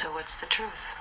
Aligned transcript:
So 0.00 0.10
what's 0.14 0.34
the 0.36 0.46
truth? 0.46 0.94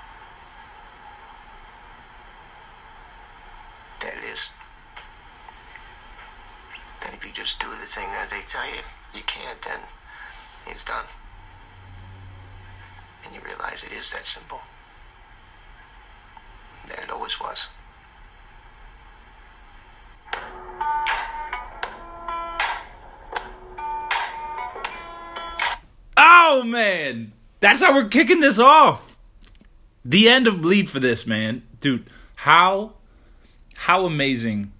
That 4.02 4.14
it 4.14 4.29
is. 4.29 4.50
That 7.00 7.14
if 7.14 7.25
you 7.25 7.32
just 7.32 7.62
do 7.62 7.70
the 7.70 7.75
thing 7.77 8.09
that 8.09 8.30
they 8.30 8.41
tell 8.41 8.66
you 8.66 8.82
you 9.14 9.21
can't, 9.25 9.62
then 9.62 9.80
it's 10.68 10.84
done. 10.84 11.05
And 13.23 13.34
you 13.34 13.39
realize 13.39 13.86
it 13.86 13.93
is 13.93 14.09
that 14.09 14.25
simple. 14.25 14.59
That 16.89 17.00
it 17.00 17.09
always 17.09 17.39
was. 17.39 17.70
Oh 26.18 26.63
man, 26.66 27.31
that's 27.60 27.82
how 27.82 27.94
we're 27.94 28.10
kicking 28.10 28.39
this 28.39 28.60
off. 28.60 29.18
The 30.06 30.29
end 30.29 30.47
of 30.47 30.61
Bleed 30.61 30.89
for 30.89 31.00
this 31.00 31.28
man, 31.28 31.64
dude. 31.79 32.09
How 32.36 32.94
how 33.78 34.06
amazing, 34.06 34.72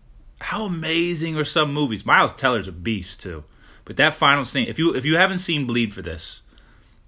how 0.41 0.66
amazing 0.66 1.38
are 1.38 1.45
some 1.45 1.73
movies? 1.73 2.05
Miles 2.05 2.34
Teller's 2.34 2.67
a 2.67 2.72
beast 2.72 3.22
too. 3.22 3.44
But 3.86 3.98
that 3.98 4.13
final 4.13 4.45
scene, 4.45 4.67
if 4.67 4.77
you 4.77 4.94
if 4.95 5.03
you 5.05 5.17
haven't 5.17 5.39
seen 5.39 5.66
Bleed 5.66 5.94
for 5.94 6.02
this, 6.02 6.41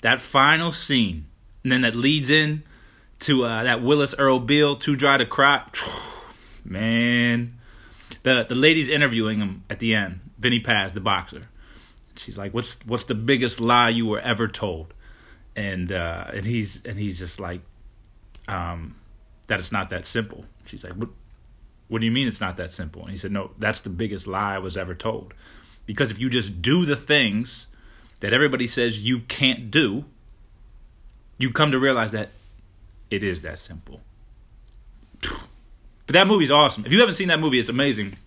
that 0.02 0.20
final 0.20 0.72
scene, 0.72 1.28
and 1.64 1.72
then 1.72 1.82
that 1.82 1.96
leads 1.96 2.30
in 2.30 2.64
to 3.20 3.46
uh, 3.46 3.64
that 3.64 3.84
Willis 3.84 4.16
Earl 4.18 4.40
Beal, 4.40 4.76
Too 4.76 4.96
Dry 4.96 5.18
to 5.18 5.26
Cry. 5.26 5.64
Man, 6.66 7.60
the 8.24 8.46
the 8.48 8.56
lady's 8.56 8.90
interviewing 8.90 9.40
him 9.40 9.64
at 9.70 9.80
the 9.80 9.96
end. 9.96 10.20
Vinny 10.38 10.60
Paz, 10.60 10.94
the 10.94 11.00
boxer. 11.00 11.44
She's 12.16 12.38
like, 12.38 12.54
"What's 12.54 12.78
what's 12.86 13.06
the 13.06 13.16
biggest 13.16 13.60
lie 13.60 13.90
you 13.90 14.06
were 14.06 14.20
ever 14.20 14.48
told?" 14.48 14.94
And 15.56 15.92
uh, 15.92 16.26
and 16.34 16.46
he's 16.46 16.82
and 16.86 16.98
he's 16.98 17.20
just 17.20 17.40
like, 17.40 17.62
um, 18.48 18.96
"That 19.48 19.60
it's 19.60 19.72
not 19.72 19.90
that 19.90 20.06
simple." 20.06 20.46
She's 20.66 20.84
like, 20.84 20.94
"What? 20.94 21.10
What 21.88 22.00
do 22.00 22.06
you 22.06 22.12
mean 22.12 22.28
it's 22.28 22.40
not 22.40 22.58
that 22.58 22.74
simple?" 22.74 23.02
And 23.02 23.12
he 23.12 23.18
said, 23.18 23.32
"No, 23.32 23.52
that's 23.58 23.82
the 23.82 23.90
biggest 23.90 24.28
lie 24.28 24.56
I 24.56 24.60
was 24.60 24.78
ever 24.78 24.96
told. 24.96 25.34
Because 25.86 26.10
if 26.10 26.20
you 26.20 26.30
just 26.30 26.62
do 26.62 26.86
the 26.86 26.96
things 26.96 27.68
that 28.22 28.34
everybody 28.34 28.68
says 28.68 29.00
you 29.00 29.20
can't 29.22 29.70
do, 29.70 30.06
you 31.38 31.52
come 31.52 31.72
to 31.72 31.80
realize 31.80 32.14
that 32.14 32.30
it 33.10 33.24
is 33.24 33.42
that 33.42 33.60
simple." 33.60 34.00
But 35.22 36.14
that 36.14 36.28
movie's 36.28 36.52
awesome. 36.52 36.86
If 36.86 36.94
you 36.94 37.00
haven't 37.00 37.16
seen 37.16 37.28
that 37.28 37.40
movie, 37.40 37.60
it's 37.60 37.70
amazing. 37.70 38.18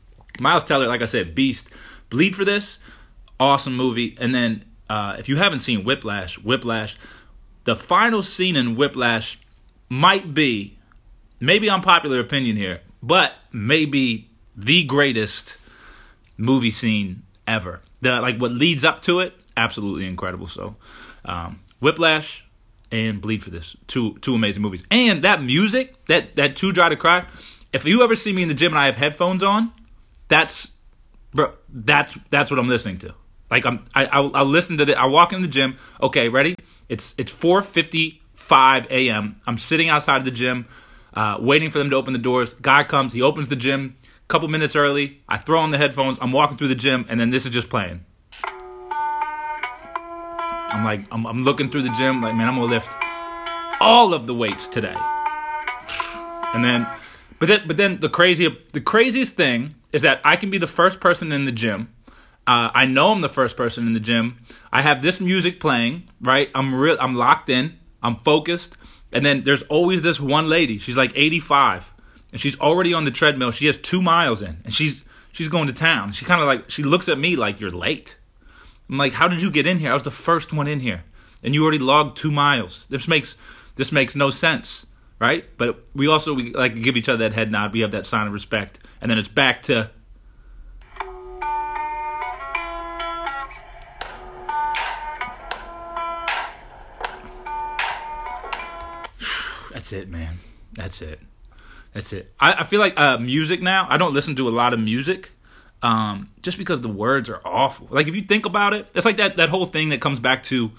Miles 0.41 0.65
Teller, 0.65 0.89
like 0.89 1.03
I 1.03 1.07
said, 1.07 1.35
beast. 1.35 1.70
Bleed 2.11 2.37
for 2.37 2.45
this 2.45 2.79
awesome 3.39 3.77
movie. 3.77 4.17
And 4.19 4.35
then 4.35 4.65
uh, 4.89 5.17
if 5.19 5.29
you 5.29 5.37
haven't 5.37 5.61
seen 5.61 5.85
Whiplash, 5.85 6.39
Whiplash, 6.39 6.97
the 7.65 7.77
final 7.77 8.23
scene 8.23 8.57
in 8.57 8.77
Whiplash 8.77 9.39
might 9.89 10.34
be, 10.34 10.79
maybe 11.41 11.69
unpopular 11.69 12.20
opinion 12.20 12.57
here, 12.57 12.81
but 13.03 13.33
maybe 13.53 14.31
the 14.57 14.84
greatest 14.84 15.57
movie 16.37 16.70
scene 16.70 17.23
ever. 17.47 17.81
The 18.01 18.12
like 18.20 18.39
what 18.39 18.53
leads 18.53 18.85
up 18.85 19.03
to 19.03 19.20
it, 19.20 19.35
absolutely 19.57 20.07
incredible. 20.07 20.47
So, 20.47 20.77
um, 21.25 21.61
Whiplash 21.81 22.45
and 22.91 23.20
Bleed 23.20 23.42
for 23.42 23.51
this, 23.51 23.77
two 23.87 24.19
two 24.19 24.35
amazing 24.35 24.62
movies. 24.62 24.83
And 24.91 25.23
that 25.25 25.42
music, 25.42 26.07
that 26.07 26.37
that 26.37 26.57
Too 26.57 26.73
Dry 26.73 26.89
to 26.89 26.97
Cry. 26.97 27.27
If 27.73 27.85
you 27.85 28.05
ever 28.05 28.15
see 28.15 28.33
me 28.33 28.42
in 28.42 28.48
the 28.48 28.55
gym 28.55 28.73
and 28.73 28.79
I 28.79 28.87
have 28.87 28.97
headphones 28.97 29.42
on, 29.42 29.73
that's 30.29 30.73
bro, 31.33 31.53
that's 31.69 32.17
that's 32.31 32.51
what 32.51 32.61
I'm 32.61 32.69
listening 32.69 32.98
to. 32.98 33.15
Like 33.51 33.67
I'm, 33.67 33.85
I, 33.95 34.07
I'll, 34.07 34.35
I'll 34.35 34.47
listen 34.47 34.79
to 34.79 34.85
the. 34.85 34.97
I 34.97 35.07
walk 35.07 35.33
in 35.33 35.42
the 35.42 35.48
gym. 35.48 35.77
Okay, 36.01 36.29
ready? 36.29 36.57
It's 36.89 37.15
it's 37.19 37.33
4:55 37.33 38.91
a.m. 38.91 39.37
I'm 39.47 39.59
sitting 39.59 39.89
outside 39.89 40.19
of 40.19 40.25
the 40.25 40.31
gym, 40.31 40.67
uh, 41.15 41.39
waiting 41.41 41.71
for 41.71 41.79
them 41.79 41.91
to 41.91 41.97
open 41.97 42.13
the 42.13 42.19
doors. 42.19 42.55
Guy 42.55 42.85
comes. 42.85 43.13
He 43.13 43.23
opens 43.23 43.49
the 43.49 43.57
gym. 43.57 43.95
A 44.03 44.27
couple 44.29 44.48
minutes 44.48 44.75
early. 44.75 45.20
I 45.29 45.36
throw 45.39 45.61
on 45.61 45.70
the 45.70 45.79
headphones. 45.79 46.19
I'm 46.20 46.33
walking 46.33 46.57
through 46.57 46.69
the 46.69 46.75
gym, 46.75 47.07
and 47.08 47.20
then 47.20 47.31
this 47.31 47.45
is 47.47 47.53
just 47.53 47.69
playing. 47.69 48.05
I'm 50.75 50.85
like, 50.85 51.07
I'm, 51.13 51.27
I'm 51.27 51.45
looking 51.45 51.70
through 51.70 51.83
the 51.83 51.91
gym. 51.91 52.20
Like, 52.20 52.35
man, 52.35 52.48
I'm 52.48 52.57
gonna 52.57 52.67
lift 52.67 52.95
all 53.81 54.13
of 54.13 54.27
the 54.27 54.35
weights 54.35 54.67
today. 54.67 54.97
And 56.53 56.64
then, 56.64 56.87
but 57.39 57.48
then, 57.48 57.63
but 57.67 57.77
then 57.77 58.01
the 58.01 58.08
crazy, 58.08 58.48
the 58.73 58.81
craziest 58.81 59.35
thing 59.35 59.75
is 59.92 60.03
that 60.03 60.20
I 60.25 60.37
can 60.37 60.51
be 60.51 60.58
the 60.58 60.67
first 60.67 61.01
person 61.01 61.33
in 61.33 61.45
the 61.45 61.53
gym 61.53 61.95
uh, 62.47 62.71
I 62.75 62.85
know 62.87 63.13
I'm 63.13 63.23
the 63.23 63.29
first 63.29 63.57
person 63.57 63.87
in 63.87 63.95
the 63.95 64.01
gym. 64.01 64.39
I 64.73 64.83
have 64.83 65.03
this 65.03 65.21
music 65.21 65.61
playing, 65.61 66.09
right? 66.21 66.51
I'm 66.55 66.75
real. 66.75 66.97
I'm 67.01 67.15
locked 67.15 67.49
in. 67.49 67.79
I'm 68.03 68.17
focused. 68.17 68.77
And 69.13 69.25
then 69.25 69.43
there's 69.43 69.63
always 69.63 70.03
this 70.03 70.21
one 70.21 70.49
lady. 70.49 70.79
She's 70.79 70.97
like 70.97 71.13
85, 71.15 71.93
and 72.33 72.41
she's 72.41 72.59
already 72.59 72.93
on 72.93 73.05
the 73.05 73.11
treadmill. 73.11 73.53
She 73.53 73.67
has 73.67 73.79
two 73.79 74.03
miles 74.03 74.43
in, 74.43 74.59
and 74.65 74.75
she's 74.75 75.05
she's 75.33 75.49
going 75.49 75.69
to 75.69 75.73
town. 75.73 76.13
She 76.13 76.25
kind 76.25 76.41
of 76.41 76.47
like 76.47 76.69
she 76.69 76.83
looks 76.83 77.09
at 77.09 77.19
me 77.19 77.37
like 77.37 77.61
you're 77.61 77.71
late. 77.71 78.17
I'm 78.91 78.99
like, 78.99 79.13
how 79.15 79.29
did 79.29 79.41
you 79.41 79.51
get 79.51 79.67
in 79.67 79.79
here? 79.79 79.91
I 79.91 79.95
was 79.95 80.03
the 80.03 80.11
first 80.11 80.53
one 80.53 80.67
in 80.67 80.81
here, 80.81 81.05
and 81.43 81.55
you 81.55 81.63
already 81.63 81.79
logged 81.79 82.17
two 82.17 82.31
miles. 82.31 82.87
This 82.91 83.09
makes 83.09 83.37
this 83.77 83.93
makes 83.93 84.15
no 84.15 84.31
sense, 84.31 84.85
right? 85.19 85.45
But 85.57 85.85
we 85.95 86.09
also 86.09 86.35
we 86.35 86.53
like 86.53 86.75
give 86.83 86.97
each 86.97 87.09
other 87.09 87.29
that 87.29 87.35
head 87.35 87.51
nod. 87.51 87.73
We 87.73 87.81
have 87.81 87.93
that 87.93 88.05
sign 88.05 88.27
of 88.27 88.33
respect, 88.33 88.81
and 89.01 89.11
then 89.11 89.19
it's 89.19 89.29
back 89.29 89.63
to 89.63 89.91
That's 99.84 99.92
it, 99.92 100.08
man. 100.08 100.39
That's 100.72 101.02
it. 101.02 101.20
That's 101.92 102.14
it. 102.14 102.33
I, 102.40 102.55
I 102.55 102.62
feel 102.64 102.80
like 102.80 102.98
uh, 102.98 103.18
music 103.18 103.61
now. 103.61 103.86
I 103.90 103.98
don't 103.98 104.14
listen 104.14 104.34
to 104.36 104.48
a 104.48 104.50
lot 104.50 104.72
of 104.72 104.80
music, 104.80 105.33
um, 105.83 106.30
just 106.40 106.56
because 106.56 106.80
the 106.80 106.89
words 106.89 107.28
are 107.28 107.42
awful. 107.45 107.89
Like 107.90 108.06
if 108.08 108.14
you 108.17 108.22
think 108.22 108.46
about 108.46 108.72
it, 108.72 108.86
it's 108.95 109.05
like 109.05 109.18
that 109.18 109.36
that 109.36 109.50
whole 109.50 109.67
thing 109.67 109.90
that 109.90 110.00
comes 110.00 110.20
back 110.20 110.42
to 110.45 110.70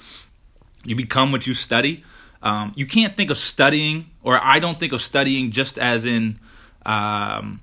you 0.85 0.95
become 0.95 1.31
what 1.31 1.45
you 1.45 1.53
study. 1.53 2.03
Um, 2.41 2.73
you 2.75 2.87
can't 2.87 3.15
think 3.15 3.29
of 3.29 3.37
studying, 3.37 4.09
or 4.23 4.43
I 4.43 4.57
don't 4.57 4.79
think 4.79 4.91
of 4.91 5.03
studying 5.03 5.51
just 5.51 5.77
as 5.77 6.05
in, 6.05 6.39
um, 6.83 7.61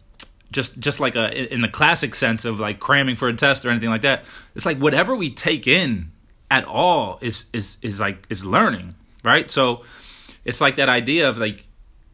just 0.53 0.79
just 0.79 1.01
like 1.01 1.17
a 1.17 1.53
in 1.53 1.61
the 1.61 1.69
classic 1.69 2.15
sense 2.15 2.45
of 2.45 2.61
like 2.61 2.79
cramming 2.79 3.17
for 3.17 3.27
a 3.27 3.35
test 3.35 3.65
or 3.65 3.71
anything 3.71 3.91
like 3.91 4.03
that. 4.03 4.27
It's 4.55 4.65
like 4.65 4.79
whatever 4.79 5.17
we 5.17 5.29
take 5.29 5.67
in 5.67 6.13
at 6.53 6.65
all 6.67 7.19
is 7.21 7.47
is 7.53 7.79
is 7.83 7.99
like 7.99 8.29
is 8.31 8.45
learning, 8.45 8.95
right? 9.25 9.51
So 9.51 9.83
it's 10.45 10.61
like 10.61 10.77
that 10.77 10.89
idea 10.89 11.29
of 11.29 11.39
like 11.39 11.65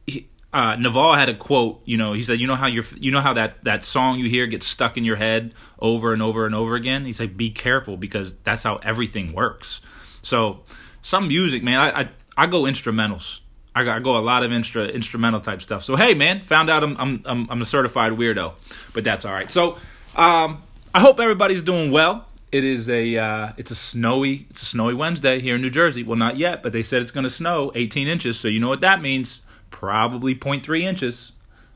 he, 0.06 0.28
uh, 0.52 0.76
Naval 0.76 1.14
had 1.14 1.28
a 1.28 1.34
quote. 1.34 1.82
You 1.84 1.96
know, 1.96 2.12
he 2.12 2.22
said, 2.22 2.40
"You 2.40 2.46
know 2.46 2.56
how 2.56 2.66
you 2.66 2.82
you 2.96 3.10
know 3.10 3.20
how 3.20 3.34
that 3.34 3.64
that 3.64 3.84
song 3.84 4.18
you 4.18 4.28
hear 4.28 4.46
gets 4.46 4.66
stuck 4.66 4.96
in 4.96 5.04
your 5.04 5.16
head 5.16 5.54
over 5.78 6.12
and 6.12 6.22
over 6.22 6.46
and 6.46 6.54
over 6.54 6.74
again." 6.74 7.04
He's 7.04 7.20
like, 7.20 7.36
"Be 7.36 7.50
careful 7.50 7.96
because 7.96 8.34
that's 8.44 8.62
how 8.62 8.76
everything 8.76 9.32
works." 9.32 9.80
So, 10.22 10.60
some 11.02 11.28
music, 11.28 11.62
man, 11.62 11.80
I 11.80 12.00
I, 12.00 12.08
I 12.36 12.46
go 12.46 12.62
instrumentals. 12.62 13.40
I 13.74 14.00
go, 14.00 14.16
a 14.16 14.18
lot 14.18 14.42
of 14.42 14.50
instru- 14.50 14.92
instrumental 14.92 15.38
type 15.40 15.62
stuff. 15.62 15.84
So, 15.84 15.94
hey, 15.94 16.14
man, 16.14 16.42
found 16.42 16.68
out 16.68 16.82
I'm 16.82 16.96
I'm 16.96 17.22
I'm, 17.24 17.46
I'm 17.50 17.60
a 17.62 17.64
certified 17.64 18.12
weirdo, 18.12 18.54
but 18.92 19.04
that's 19.04 19.24
all 19.24 19.32
right. 19.32 19.50
So, 19.50 19.78
um, 20.16 20.62
I 20.94 21.00
hope 21.00 21.20
everybody's 21.20 21.62
doing 21.62 21.90
well. 21.90 22.26
It 22.50 22.64
is 22.64 22.88
a 22.88 23.16
uh, 23.16 23.52
it's 23.56 23.70
a 23.70 23.74
snowy 23.74 24.46
it's 24.50 24.62
a 24.62 24.66
snowy 24.66 24.94
Wednesday 24.94 25.40
here 25.40 25.56
in 25.56 25.62
New 25.62 25.70
Jersey. 25.70 26.02
Well, 26.02 26.16
not 26.16 26.36
yet, 26.38 26.62
but 26.62 26.72
they 26.72 26.82
said 26.82 27.02
it's 27.02 27.12
going 27.12 27.24
to 27.24 27.30
snow 27.30 27.70
18 27.74 28.08
inches. 28.08 28.38
So 28.40 28.48
you 28.48 28.58
know 28.58 28.68
what 28.68 28.80
that 28.80 29.02
means? 29.02 29.40
Probably 29.70 30.34
0.3 30.34 30.82
inches. 30.82 31.32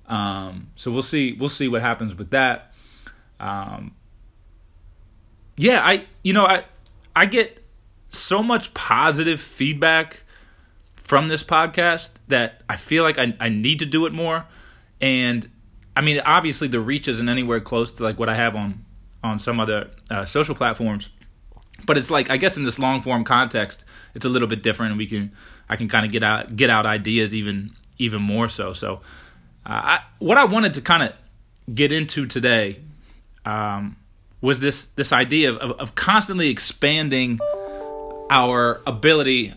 Um, 0.06 0.68
so 0.74 0.90
we'll 0.90 1.02
see 1.02 1.34
we'll 1.34 1.48
see 1.50 1.68
what 1.68 1.82
happens 1.82 2.14
with 2.14 2.30
that. 2.30 2.72
Um, 3.38 3.94
yeah, 5.56 5.82
I 5.84 6.06
you 6.22 6.32
know 6.32 6.46
I 6.46 6.64
I 7.14 7.26
get 7.26 7.62
so 8.08 8.42
much 8.42 8.72
positive 8.72 9.40
feedback 9.40 10.22
from 10.96 11.28
this 11.28 11.44
podcast 11.44 12.12
that 12.28 12.62
I 12.68 12.76
feel 12.76 13.02
like 13.02 13.18
I, 13.18 13.34
I 13.38 13.48
need 13.48 13.80
to 13.80 13.86
do 13.86 14.06
it 14.06 14.12
more. 14.12 14.46
And 15.00 15.50
I 15.96 16.00
mean, 16.00 16.20
obviously 16.24 16.68
the 16.68 16.80
reach 16.80 17.08
isn't 17.08 17.28
anywhere 17.28 17.60
close 17.60 17.92
to 17.92 18.02
like 18.02 18.18
what 18.18 18.28
I 18.28 18.34
have 18.34 18.56
on 18.56 18.84
on 19.22 19.38
some 19.38 19.60
other 19.60 19.90
uh, 20.10 20.24
social 20.24 20.54
platforms. 20.54 21.10
But 21.84 21.98
it's 21.98 22.10
like 22.10 22.30
I 22.30 22.36
guess 22.36 22.56
in 22.56 22.64
this 22.64 22.78
long 22.78 23.00
form 23.00 23.24
context, 23.24 23.84
it's 24.14 24.24
a 24.24 24.28
little 24.28 24.48
bit 24.48 24.62
different, 24.62 24.96
we 24.96 25.06
can 25.06 25.32
I 25.68 25.76
can 25.76 25.88
kind 25.88 26.06
of 26.06 26.12
get 26.12 26.22
out 26.22 26.54
get 26.54 26.70
out 26.70 26.86
ideas 26.86 27.34
even 27.34 27.72
even 27.98 28.22
more 28.22 28.48
so. 28.48 28.72
So, 28.72 29.00
uh, 29.66 29.68
I, 29.68 30.04
what 30.18 30.38
I 30.38 30.44
wanted 30.44 30.74
to 30.74 30.80
kind 30.80 31.02
of 31.02 31.12
get 31.72 31.92
into 31.92 32.26
today 32.26 32.80
um, 33.44 33.96
was 34.40 34.60
this 34.60 34.86
this 34.86 35.12
idea 35.12 35.52
of, 35.52 35.58
of, 35.58 35.80
of 35.80 35.94
constantly 35.94 36.50
expanding 36.50 37.38
our 38.30 38.80
ability. 38.86 39.54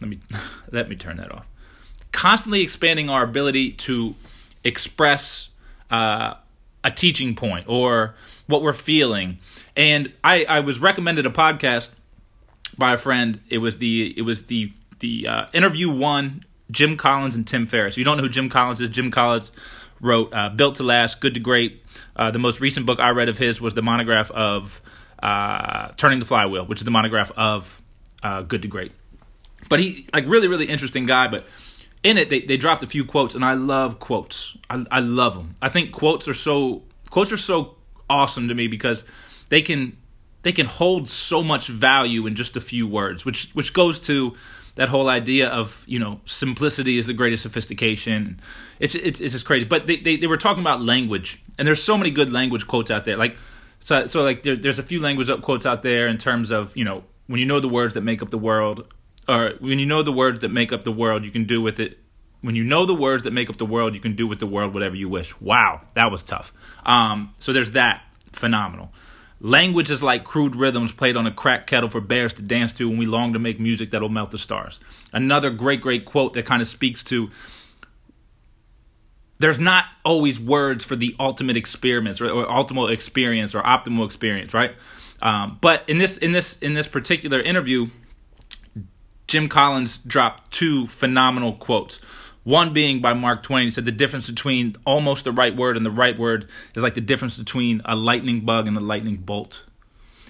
Let 0.00 0.08
me 0.08 0.20
let 0.70 0.88
me 0.88 0.96
turn 0.96 1.16
that 1.16 1.32
off. 1.32 1.46
Constantly 2.12 2.62
expanding 2.62 3.10
our 3.10 3.24
ability 3.24 3.72
to 3.72 4.14
express 4.62 5.48
uh, 5.90 6.34
a 6.84 6.90
teaching 6.90 7.34
point 7.34 7.66
or 7.68 8.14
what 8.46 8.62
we're 8.62 8.72
feeling. 8.72 9.38
And 9.74 10.12
I, 10.22 10.44
I 10.44 10.60
was 10.60 10.78
recommended 10.78 11.26
a 11.26 11.30
podcast 11.30 11.90
by 12.78 12.92
a 12.92 12.98
friend. 12.98 13.40
It 13.48 13.58
was 13.58 13.78
the 13.78 14.14
it 14.16 14.22
was 14.22 14.46
the 14.46 14.72
the 15.00 15.26
uh, 15.26 15.46
interview 15.52 15.90
one 15.90 16.44
Jim 16.70 16.96
Collins 16.96 17.34
and 17.34 17.46
Tim 17.46 17.66
Ferriss. 17.66 17.94
If 17.94 17.98
you 17.98 18.04
don't 18.04 18.16
know 18.16 18.22
who 18.22 18.28
Jim 18.28 18.48
Collins 18.48 18.80
is, 18.80 18.90
Jim 18.90 19.10
Collins 19.10 19.50
wrote 20.00 20.32
uh, 20.32 20.50
Built 20.50 20.76
to 20.76 20.82
Last, 20.82 21.20
Good 21.20 21.34
to 21.34 21.40
Great. 21.40 21.82
Uh, 22.16 22.30
the 22.30 22.38
most 22.38 22.60
recent 22.60 22.86
book 22.86 23.00
I 23.00 23.10
read 23.10 23.28
of 23.28 23.38
his 23.38 23.60
was 23.60 23.74
the 23.74 23.82
monograph 23.82 24.30
of 24.30 24.80
uh, 25.22 25.88
Turning 25.96 26.18
the 26.18 26.24
Flywheel, 26.24 26.66
which 26.66 26.80
is 26.80 26.84
the 26.84 26.90
monograph 26.90 27.30
of 27.36 27.80
uh, 28.22 28.42
Good 28.42 28.62
to 28.62 28.68
Great. 28.68 28.92
But 29.68 29.80
he, 29.80 30.06
like, 30.12 30.26
really, 30.26 30.48
really 30.48 30.66
interesting 30.66 31.06
guy. 31.06 31.28
But 31.28 31.46
in 32.04 32.18
it, 32.18 32.28
they, 32.28 32.40
they 32.40 32.58
dropped 32.58 32.84
a 32.84 32.86
few 32.86 33.04
quotes, 33.04 33.34
and 33.34 33.44
I 33.44 33.54
love 33.54 33.98
quotes. 33.98 34.56
I, 34.70 34.84
I 34.92 35.00
love 35.00 35.34
them. 35.34 35.56
I 35.60 35.70
think 35.70 35.90
quotes 35.90 36.28
are 36.28 36.34
so 36.34 36.82
quotes 37.10 37.32
are 37.32 37.38
so 37.38 37.76
awesome 38.08 38.48
to 38.48 38.54
me 38.54 38.68
because 38.68 39.04
they 39.48 39.62
can 39.62 39.96
they 40.42 40.52
can 40.52 40.66
hold 40.66 41.08
so 41.08 41.42
much 41.42 41.68
value 41.68 42.26
in 42.26 42.36
just 42.36 42.56
a 42.56 42.60
few 42.60 42.86
words, 42.86 43.24
which 43.24 43.50
which 43.54 43.72
goes 43.72 43.98
to 44.00 44.36
that 44.76 44.88
whole 44.88 45.08
idea 45.08 45.48
of 45.48 45.82
you 45.86 45.98
know 45.98 46.20
simplicity 46.26 46.98
is 46.98 47.06
the 47.06 47.14
greatest 47.14 47.42
sophistication. 47.42 48.38
It's 48.78 48.94
it's, 48.94 49.18
it's 49.20 49.32
just 49.32 49.46
crazy. 49.46 49.64
But 49.64 49.86
they, 49.86 49.96
they, 49.96 50.16
they 50.16 50.26
were 50.26 50.36
talking 50.36 50.62
about 50.62 50.82
language, 50.82 51.42
and 51.58 51.66
there's 51.66 51.82
so 51.82 51.96
many 51.96 52.10
good 52.10 52.30
language 52.30 52.66
quotes 52.66 52.90
out 52.90 53.06
there. 53.06 53.16
Like 53.16 53.36
so 53.80 54.06
so 54.06 54.22
like 54.22 54.42
there, 54.42 54.56
there's 54.56 54.78
a 54.78 54.82
few 54.82 55.00
language 55.00 55.30
quotes 55.40 55.64
out 55.64 55.82
there 55.82 56.06
in 56.06 56.18
terms 56.18 56.50
of 56.50 56.76
you 56.76 56.84
know 56.84 57.02
when 57.28 57.40
you 57.40 57.46
know 57.46 57.60
the 57.60 57.68
words 57.68 57.94
that 57.94 58.02
make 58.02 58.20
up 58.20 58.28
the 58.28 58.38
world, 58.38 58.92
or 59.28 59.54
when 59.60 59.78
you 59.78 59.86
know 59.86 60.02
the 60.02 60.12
words 60.12 60.40
that 60.40 60.50
make 60.50 60.72
up 60.72 60.84
the 60.84 60.92
world, 60.92 61.24
you 61.24 61.30
can 61.30 61.44
do 61.44 61.60
with 61.60 61.80
it. 61.80 61.98
When 62.40 62.54
you 62.54 62.64
know 62.64 62.84
the 62.84 62.94
words 62.94 63.22
that 63.22 63.32
make 63.32 63.48
up 63.48 63.56
the 63.56 63.66
world, 63.66 63.94
you 63.94 64.00
can 64.00 64.14
do 64.14 64.26
with 64.26 64.38
the 64.38 64.46
world 64.46 64.74
whatever 64.74 64.94
you 64.94 65.08
wish. 65.08 65.38
Wow, 65.40 65.80
that 65.94 66.10
was 66.10 66.22
tough. 66.22 66.52
Um, 66.84 67.32
so 67.38 67.52
there's 67.52 67.70
that 67.70 68.02
phenomenal. 68.32 68.92
Language 69.40 69.90
is 69.90 70.02
like 70.02 70.24
crude 70.24 70.54
rhythms 70.54 70.92
played 70.92 71.16
on 71.16 71.26
a 71.26 71.32
cracked 71.32 71.66
kettle 71.66 71.88
for 71.88 72.00
bears 72.00 72.34
to 72.34 72.42
dance 72.42 72.72
to 72.74 72.88
when 72.88 72.98
we 72.98 73.06
long 73.06 73.32
to 73.32 73.38
make 73.38 73.58
music 73.58 73.90
that'll 73.90 74.08
melt 74.08 74.30
the 74.30 74.38
stars. 74.38 74.80
Another 75.12 75.50
great, 75.50 75.80
great 75.80 76.04
quote 76.04 76.34
that 76.34 76.46
kind 76.46 76.62
of 76.62 76.68
speaks 76.68 77.02
to 77.04 77.30
there's 79.38 79.58
not 79.58 79.84
always 80.04 80.38
words 80.38 80.84
for 80.84 80.96
the 80.96 81.14
ultimate 81.18 81.56
experiments 81.56 82.20
or, 82.20 82.30
or 82.30 82.50
ultimate 82.50 82.90
experience 82.90 83.54
or 83.54 83.62
optimal 83.62 84.06
experience, 84.06 84.54
right? 84.54 84.74
Um, 85.20 85.58
but 85.60 85.88
in 85.88 85.98
this 85.98 86.16
in 86.18 86.32
this 86.32 86.58
in 86.58 86.74
this 86.74 86.86
particular 86.86 87.40
interview, 87.40 87.88
Jim 89.34 89.48
Collins 89.48 89.98
dropped 89.98 90.52
two 90.52 90.86
phenomenal 90.86 91.54
quotes. 91.54 91.96
One 92.44 92.72
being 92.72 93.00
by 93.00 93.14
Mark 93.14 93.42
Twain. 93.42 93.64
He 93.64 93.70
said 93.72 93.84
the 93.84 93.90
difference 93.90 94.28
between 94.28 94.76
almost 94.86 95.24
the 95.24 95.32
right 95.32 95.56
word 95.56 95.76
and 95.76 95.84
the 95.84 95.90
right 95.90 96.16
word 96.16 96.46
is 96.76 96.84
like 96.84 96.94
the 96.94 97.00
difference 97.00 97.36
between 97.36 97.82
a 97.84 97.96
lightning 97.96 98.42
bug 98.42 98.68
and 98.68 98.76
a 98.76 98.80
lightning 98.80 99.16
bolt. 99.16 99.64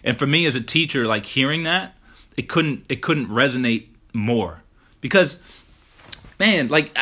And 0.03 0.19
for 0.19 0.27
me 0.27 0.47
as 0.47 0.57
a 0.57 0.61
teacher, 0.63 1.07
like 1.07 1.27
hearing 1.27 1.65
that, 1.65 1.99
it 2.39 2.49
couldn't 2.49 2.87
it 2.89 3.03
couldn't 3.03 3.29
resonate 3.29 3.89
more 4.15 4.63
because, 5.03 5.43
man, 6.41 6.69
like 6.69 6.97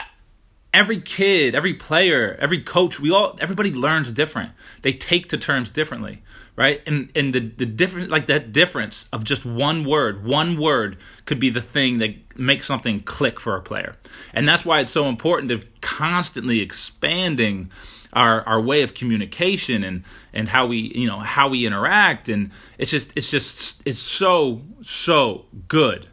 every 0.74 1.00
kid, 1.00 1.54
every 1.54 1.74
player, 1.74 2.36
every 2.40 2.62
coach, 2.62 3.00
we 3.00 3.10
all 3.10 3.38
everybody 3.40 3.72
learns 3.72 4.10
different. 4.12 4.52
They 4.82 4.92
take 4.92 5.28
to 5.28 5.36
terms 5.36 5.70
differently 5.70 6.22
right? 6.56 6.82
And 6.86 7.10
and 7.14 7.34
the 7.34 7.40
the 7.40 7.66
different 7.66 8.10
like 8.10 8.26
that 8.26 8.52
difference 8.52 9.08
of 9.12 9.24
just 9.24 9.44
one 9.44 9.84
word, 9.84 10.24
one 10.24 10.60
word 10.60 10.98
could 11.24 11.38
be 11.38 11.50
the 11.50 11.62
thing 11.62 11.98
that 11.98 12.14
makes 12.38 12.66
something 12.66 13.00
click 13.00 13.40
for 13.40 13.56
a 13.56 13.62
player. 13.62 13.96
And 14.34 14.48
that's 14.48 14.64
why 14.64 14.80
it's 14.80 14.90
so 14.90 15.08
important 15.08 15.48
to 15.50 15.66
constantly 15.80 16.60
expanding 16.60 17.70
our 18.12 18.42
our 18.46 18.60
way 18.60 18.82
of 18.82 18.94
communication 18.94 19.82
and 19.82 20.04
and 20.32 20.48
how 20.48 20.66
we, 20.66 20.92
you 20.94 21.06
know, 21.06 21.20
how 21.20 21.48
we 21.48 21.66
interact 21.66 22.28
and 22.28 22.50
it's 22.78 22.90
just 22.90 23.12
it's 23.16 23.30
just 23.30 23.80
it's 23.86 24.00
so 24.00 24.62
so 24.82 25.46
good. 25.68 26.06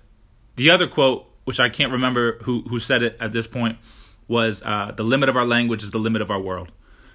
The 0.56 0.70
other 0.72 0.88
quote 0.88 1.26
which 1.44 1.60
I 1.60 1.70
can't 1.70 1.92
remember 1.92 2.38
who 2.44 2.62
who 2.62 2.80
said 2.80 3.04
it 3.04 3.18
at 3.20 3.32
this 3.32 3.48
point 3.48 3.78
was 4.30 4.64
uh, 4.64 4.94
the 4.96 5.04
limit 5.04 5.28
of 5.28 5.36
our 5.36 5.46
language 5.46 5.84
is 5.84 5.92
the 5.92 6.00
limit 6.00 6.22
of 6.22 6.32
our 6.32 6.40
world 6.40 6.72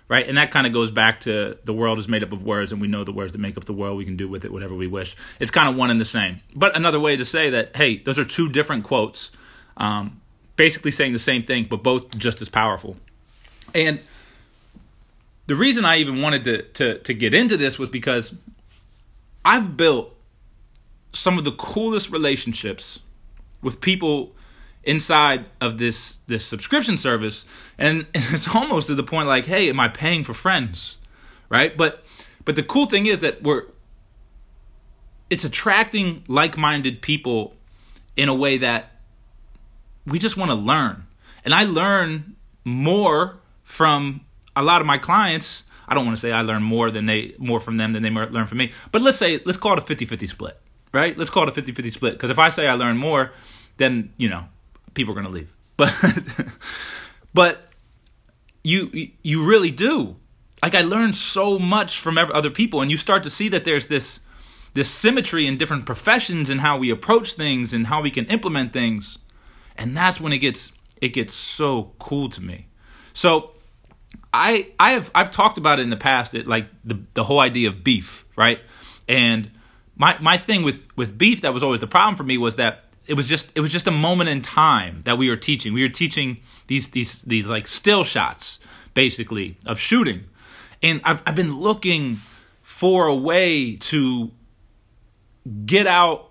right? 0.09 0.29
And 0.29 0.37
that 0.37 0.51
kind 0.51 0.67
of 0.67 0.73
goes 0.73 0.91
back 0.91 1.21
to 1.21 1.57
the 1.65 1.73
world 1.73 1.99
is 1.99 2.09
made 2.09 2.23
up 2.23 2.33
of 2.33 2.43
words, 2.43 2.73
and 2.73 2.81
we 2.81 2.89
know 2.89 3.05
the 3.05 3.13
words 3.13 3.33
that 3.33 3.39
make 3.39 3.57
up 3.57 3.65
the 3.65 3.73
world. 3.73 3.97
We 3.97 4.05
can 4.05 4.17
do 4.17 4.29
with 4.29 4.45
it 4.45 4.53
whatever 4.53 4.75
we 4.75 4.87
wish. 4.87 5.17
It's 5.41 5.51
kind 5.51 5.69
of 5.69 5.77
one 5.77 5.91
and 5.91 6.01
the 6.01 6.05
same. 6.05 6.41
But 6.55 6.77
another 6.77 7.01
way 7.01 7.17
to 7.17 7.25
say 7.25 7.51
that, 7.51 7.77
hey, 7.77 7.99
those 7.99 8.19
are 8.19 8.25
two 8.25 8.49
different 8.49 8.85
quotes, 8.85 9.31
um, 9.77 10.21
basically 10.57 10.91
saying 10.91 11.13
the 11.13 11.19
same 11.19 11.45
thing, 11.45 11.67
but 11.69 11.83
both 11.83 12.17
just 12.17 12.43
as 12.43 12.49
powerful. 12.49 12.97
And 13.75 14.01
the 15.47 15.55
reason 15.55 15.85
I 15.85 15.97
even 15.97 16.21
wanted 16.21 16.45
to 16.45 16.63
to 16.63 16.99
to 16.99 17.15
get 17.15 17.35
into 17.35 17.57
this 17.57 17.79
was 17.79 17.89
because 17.89 18.35
I've 19.45 19.77
built 19.77 20.15
some 21.13 21.39
of 21.39 21.45
the 21.45 21.53
coolest 21.53 22.11
relationships 22.11 22.99
with 23.63 23.81
people 23.81 24.33
inside 24.87 25.47
of 25.61 25.79
this 25.79 26.19
this 26.27 26.45
subscription 26.47 26.97
service 26.97 27.45
and 27.79 28.07
it's 28.15 28.55
almost 28.55 28.87
to 28.87 28.95
the 28.95 29.03
point 29.03 29.27
like 29.29 29.47
hey 29.47 29.69
am 29.69 29.81
i 29.81 29.89
paying 29.89 30.25
for 30.25 30.35
friends 30.35 30.99
right? 31.49 31.77
But 31.77 32.05
but 32.45 32.57
the 32.57 32.63
cool 32.63 32.87
thing 32.87 33.07
is 33.07 33.21
that 33.21 33.43
we're 33.43 33.65
it's 35.31 35.45
attracting 35.45 36.25
like-minded 36.29 37.01
people 37.01 37.55
in 38.17 38.29
a 38.29 38.35
way 38.35 38.59
that 38.59 38.93
we 40.07 40.19
just 40.19 40.37
want 40.37 40.51
to 40.51 40.55
learn. 40.55 41.07
And 41.45 41.55
i 41.55 41.65
learn 41.65 42.37
more 42.65 43.39
from 43.65 44.23
a 44.57 44.63
lot 44.63 44.81
of 44.81 44.87
my 44.87 44.99
clients. 44.99 45.65
I 45.87 45.95
don't 45.95 46.07
want 46.07 46.17
to 46.17 46.21
say 46.21 46.33
i 46.33 46.41
learn 46.41 46.63
more 46.63 46.91
than 46.91 47.07
they 47.07 47.35
more 47.39 47.61
from 47.61 47.77
them 47.77 47.93
than 47.93 48.03
they 48.03 48.11
learn 48.11 48.47
from 48.47 48.59
me 48.59 48.73
but 48.91 49.03
let's 49.03 49.19
say 49.19 49.41
let's 49.45 49.59
call 49.59 49.77
it 49.77 49.79
a 49.79 49.95
50-50 49.95 50.29
split 50.29 50.59
right? 50.93 51.19
Let's 51.19 51.31
call 51.31 51.47
it 51.47 51.59
a 51.59 51.61
50-50 51.61 51.93
split 51.93 52.13
because 52.15 52.31
if 52.31 52.39
i 52.39 52.49
say 52.49 52.67
i 52.67 52.75
learn 52.75 52.97
more 52.97 53.33
then 53.77 54.13
you 54.17 54.29
know 54.29 54.45
people 54.95 55.13
are 55.13 55.21
going 55.21 55.27
to 55.27 55.33
leave. 55.33 55.53
But 55.77 55.93
but 57.35 57.69
you 58.63 59.11
you 59.23 59.45
really 59.45 59.71
do. 59.71 60.17
Like 60.63 60.75
I 60.75 60.81
learned 60.81 61.17
so 61.17 61.59
much 61.59 62.01
from 62.01 62.17
other 62.17 62.51
people, 62.51 62.81
and 62.81 62.91
you 62.91 62.97
start 62.97 63.23
to 63.25 63.31
see 63.31 63.49
that 63.51 63.65
there's 63.65 63.89
this 63.89 64.21
this 64.73 64.91
symmetry 64.91 65.47
in 65.47 65.57
different 65.57 65.87
professions 65.87 66.51
and 66.51 66.61
how 66.61 66.79
we 66.79 66.91
approach 66.91 67.35
things 67.35 67.73
and 67.73 67.87
how 67.87 68.03
we 68.03 68.11
can 68.11 68.25
implement 68.27 68.73
things, 68.73 69.19
and 69.77 69.97
that's 69.97 70.21
when 70.21 70.33
it 70.33 70.39
gets 70.39 70.73
it 71.01 71.11
gets 71.11 71.35
so 71.35 71.93
cool 71.99 72.29
to 72.31 72.41
me. 72.41 72.69
So 73.13 73.51
I 74.33 74.73
I 74.81 74.93
have 74.93 75.11
I've 75.15 75.31
talked 75.31 75.59
about 75.59 75.81
it 75.81 75.83
in 75.83 75.91
the 75.91 75.97
past. 75.97 76.35
It 76.35 76.47
like 76.47 76.67
the 76.85 77.03
the 77.15 77.25
whole 77.25 77.41
idea 77.41 77.69
of 77.69 77.85
beef, 77.85 78.25
right? 78.37 78.61
And 79.09 79.51
my 79.97 80.17
my 80.21 80.39
thing 80.39 80.63
with 80.63 80.83
with 80.97 81.17
beef 81.17 81.43
that 81.43 81.53
was 81.53 81.63
always 81.63 81.81
the 81.81 81.87
problem 81.87 82.17
for 82.17 82.25
me 82.25 82.39
was 82.39 82.57
that 82.57 82.85
it 83.07 83.15
was 83.15 83.29
just 83.29 83.53
it 83.55 83.61
was 83.61 83.71
just 83.71 83.87
a 83.87 83.91
moment 83.91 84.31
in 84.31 84.43
time 84.43 85.03
that 85.05 85.19
we 85.19 85.29
were 85.29 85.37
teaching. 85.37 85.73
We 85.73 85.83
were 85.83 85.89
teaching 85.89 86.39
these 86.67 86.89
these 86.89 87.21
these 87.23 87.47
like 87.47 87.67
still 87.67 88.05
shots 88.05 88.59
basically 88.95 89.57
of 89.67 89.79
shooting. 89.79 90.25
And 90.83 91.01
I've 91.05 91.23
I've 91.27 91.35
been 91.35 91.57
looking 91.57 92.19
for 92.63 93.07
a 93.07 93.15
way 93.15 93.77
to 93.77 94.31
get 95.67 95.87
out 95.87 96.31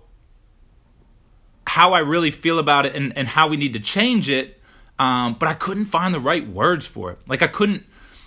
how 1.66 1.92
I 1.92 2.00
really 2.00 2.30
feel 2.30 2.58
about 2.58 2.86
it 2.86 2.94
and, 2.94 3.16
and 3.16 3.26
how 3.26 3.48
we 3.48 3.56
need 3.56 3.72
to 3.72 3.80
change 3.80 4.28
it. 4.28 4.60
Um, 4.98 5.36
but 5.38 5.48
I 5.48 5.54
couldn't 5.54 5.86
find 5.86 6.14
the 6.14 6.20
right 6.20 6.46
words 6.46 6.86
for 6.86 7.10
it. 7.10 7.18
Like 7.26 7.42
I 7.42 7.48
couldn't 7.48 7.84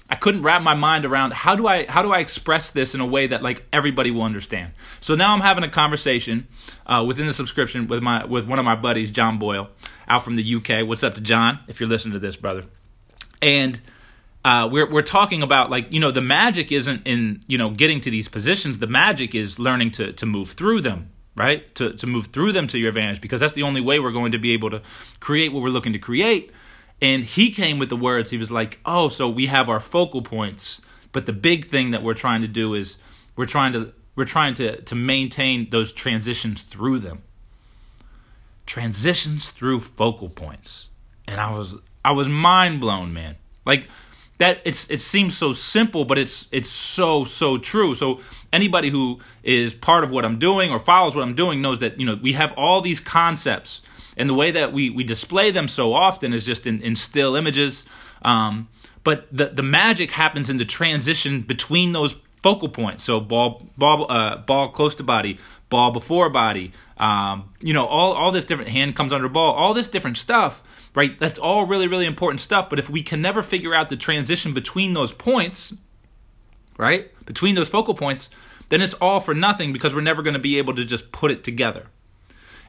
I 0.09 0.15
couldn't 0.15 0.43
wrap 0.43 0.61
my 0.61 0.73
mind 0.73 1.05
around 1.05 1.33
how 1.33 1.55
do 1.55 1.67
I 1.67 1.85
how 1.85 2.01
do 2.01 2.13
I 2.13 2.19
express 2.19 2.71
this 2.71 2.95
in 2.95 3.01
a 3.01 3.05
way 3.05 3.27
that 3.27 3.43
like 3.43 3.65
everybody 3.73 4.11
will 4.11 4.23
understand. 4.23 4.71
So 5.01 5.15
now 5.15 5.33
I'm 5.33 5.41
having 5.41 5.63
a 5.63 5.69
conversation 5.69 6.47
uh, 6.85 7.03
within 7.05 7.27
the 7.27 7.33
subscription 7.33 7.87
with 7.87 8.01
my 8.01 8.25
with 8.25 8.47
one 8.47 8.59
of 8.59 8.65
my 8.65 8.75
buddies, 8.75 9.11
John 9.11 9.37
Boyle, 9.37 9.69
out 10.07 10.23
from 10.23 10.35
the 10.35 10.55
UK. 10.55 10.87
What's 10.87 11.03
up 11.03 11.15
to 11.15 11.21
John? 11.21 11.59
If 11.67 11.79
you're 11.79 11.89
listening 11.89 12.13
to 12.13 12.19
this, 12.19 12.37
brother, 12.37 12.63
and 13.41 13.81
uh, 14.45 14.69
we're 14.71 14.89
we're 14.89 15.01
talking 15.01 15.41
about 15.43 15.69
like 15.69 15.91
you 15.91 15.99
know 15.99 16.11
the 16.11 16.21
magic 16.21 16.71
isn't 16.71 17.05
in 17.05 17.41
you 17.47 17.57
know 17.57 17.69
getting 17.69 17.99
to 18.01 18.09
these 18.09 18.29
positions. 18.29 18.79
The 18.79 18.87
magic 18.87 19.35
is 19.35 19.59
learning 19.59 19.91
to 19.91 20.13
to 20.13 20.25
move 20.25 20.51
through 20.51 20.81
them, 20.81 21.09
right? 21.35 21.73
To 21.75 21.91
to 21.93 22.07
move 22.07 22.27
through 22.27 22.53
them 22.53 22.67
to 22.67 22.77
your 22.77 22.89
advantage 22.89 23.19
because 23.19 23.41
that's 23.41 23.53
the 23.53 23.63
only 23.63 23.81
way 23.81 23.99
we're 23.99 24.13
going 24.13 24.31
to 24.31 24.39
be 24.39 24.53
able 24.53 24.69
to 24.69 24.81
create 25.19 25.51
what 25.51 25.61
we're 25.61 25.69
looking 25.69 25.91
to 25.93 25.99
create 25.99 26.53
and 27.01 27.23
he 27.23 27.51
came 27.51 27.79
with 27.79 27.89
the 27.89 27.95
words. 27.95 28.31
He 28.31 28.37
was 28.37 28.51
like, 28.51 28.79
"Oh, 28.85 29.09
so 29.09 29.29
we 29.29 29.47
have 29.47 29.69
our 29.69 29.79
focal 29.79 30.21
points, 30.21 30.81
but 31.11 31.25
the 31.25 31.33
big 31.33 31.67
thing 31.67 31.91
that 31.91 32.03
we're 32.03 32.13
trying 32.13 32.41
to 32.41 32.47
do 32.47 32.73
is 32.73 32.97
we're 33.35 33.45
trying 33.45 33.73
to 33.73 33.93
we're 34.15 34.25
trying 34.25 34.53
to 34.55 34.81
to 34.81 34.95
maintain 34.95 35.69
those 35.69 35.91
transitions 35.91 36.63
through 36.63 36.99
them. 36.99 37.23
Transitions 38.65 39.49
through 39.49 39.81
focal 39.81 40.29
points." 40.29 40.89
And 41.27 41.39
I 41.39 41.51
was 41.51 41.75
I 42.03 42.11
was 42.11 42.29
mind 42.29 42.79
blown, 42.81 43.13
man. 43.13 43.35
Like 43.65 43.87
that 44.37 44.61
it's 44.65 44.89
it 44.89 45.01
seems 45.01 45.35
so 45.35 45.53
simple 45.53 46.05
but 46.05 46.17
it's 46.17 46.47
it's 46.51 46.69
so 46.69 47.23
so 47.23 47.57
true 47.57 47.95
so 47.95 48.19
anybody 48.53 48.89
who 48.89 49.19
is 49.43 49.73
part 49.73 50.03
of 50.03 50.11
what 50.11 50.23
i'm 50.23 50.37
doing 50.39 50.71
or 50.71 50.79
follows 50.79 51.15
what 51.15 51.23
i'm 51.23 51.35
doing 51.35 51.61
knows 51.61 51.79
that 51.79 51.99
you 51.99 52.05
know 52.05 52.15
we 52.21 52.33
have 52.33 52.53
all 52.53 52.81
these 52.81 52.99
concepts 52.99 53.81
and 54.17 54.29
the 54.29 54.33
way 54.33 54.51
that 54.51 54.73
we 54.73 54.89
we 54.89 55.03
display 55.03 55.51
them 55.51 55.67
so 55.67 55.93
often 55.93 56.33
is 56.33 56.45
just 56.45 56.67
in, 56.67 56.81
in 56.81 56.95
still 56.95 57.35
images. 57.35 57.85
Um, 58.23 58.67
but 59.03 59.27
the 59.31 59.45
the 59.47 59.63
magic 59.63 60.11
happens 60.11 60.49
in 60.49 60.57
the 60.57 60.65
transition 60.65 61.41
between 61.41 61.93
those 61.93 62.15
focal 62.41 62.69
points. 62.69 63.03
So 63.03 63.19
ball 63.19 63.65
ball 63.77 64.11
uh, 64.11 64.37
ball 64.37 64.69
close 64.69 64.95
to 64.95 65.03
body, 65.03 65.39
ball 65.69 65.91
before 65.91 66.29
body, 66.29 66.71
um, 66.97 67.53
you 67.61 67.73
know, 67.73 67.85
all 67.85 68.13
all 68.13 68.31
this 68.31 68.45
different 68.45 68.71
hand 68.71 68.95
comes 68.95 69.13
under 69.13 69.29
ball, 69.29 69.53
all 69.53 69.73
this 69.73 69.87
different 69.87 70.17
stuff, 70.17 70.63
right? 70.95 71.17
That's 71.19 71.39
all 71.39 71.65
really 71.65 71.87
really 71.87 72.05
important 72.05 72.41
stuff. 72.41 72.69
But 72.69 72.79
if 72.79 72.89
we 72.89 73.01
can 73.01 73.21
never 73.21 73.43
figure 73.43 73.73
out 73.73 73.89
the 73.89 73.97
transition 73.97 74.53
between 74.53 74.93
those 74.93 75.13
points, 75.13 75.75
right, 76.77 77.11
between 77.25 77.55
those 77.55 77.69
focal 77.69 77.93
points, 77.93 78.29
then 78.69 78.81
it's 78.81 78.93
all 78.95 79.19
for 79.19 79.33
nothing 79.33 79.73
because 79.73 79.93
we're 79.93 80.01
never 80.01 80.21
going 80.21 80.33
to 80.33 80.39
be 80.39 80.57
able 80.57 80.75
to 80.75 80.83
just 80.83 81.11
put 81.11 81.31
it 81.31 81.43
together. 81.43 81.87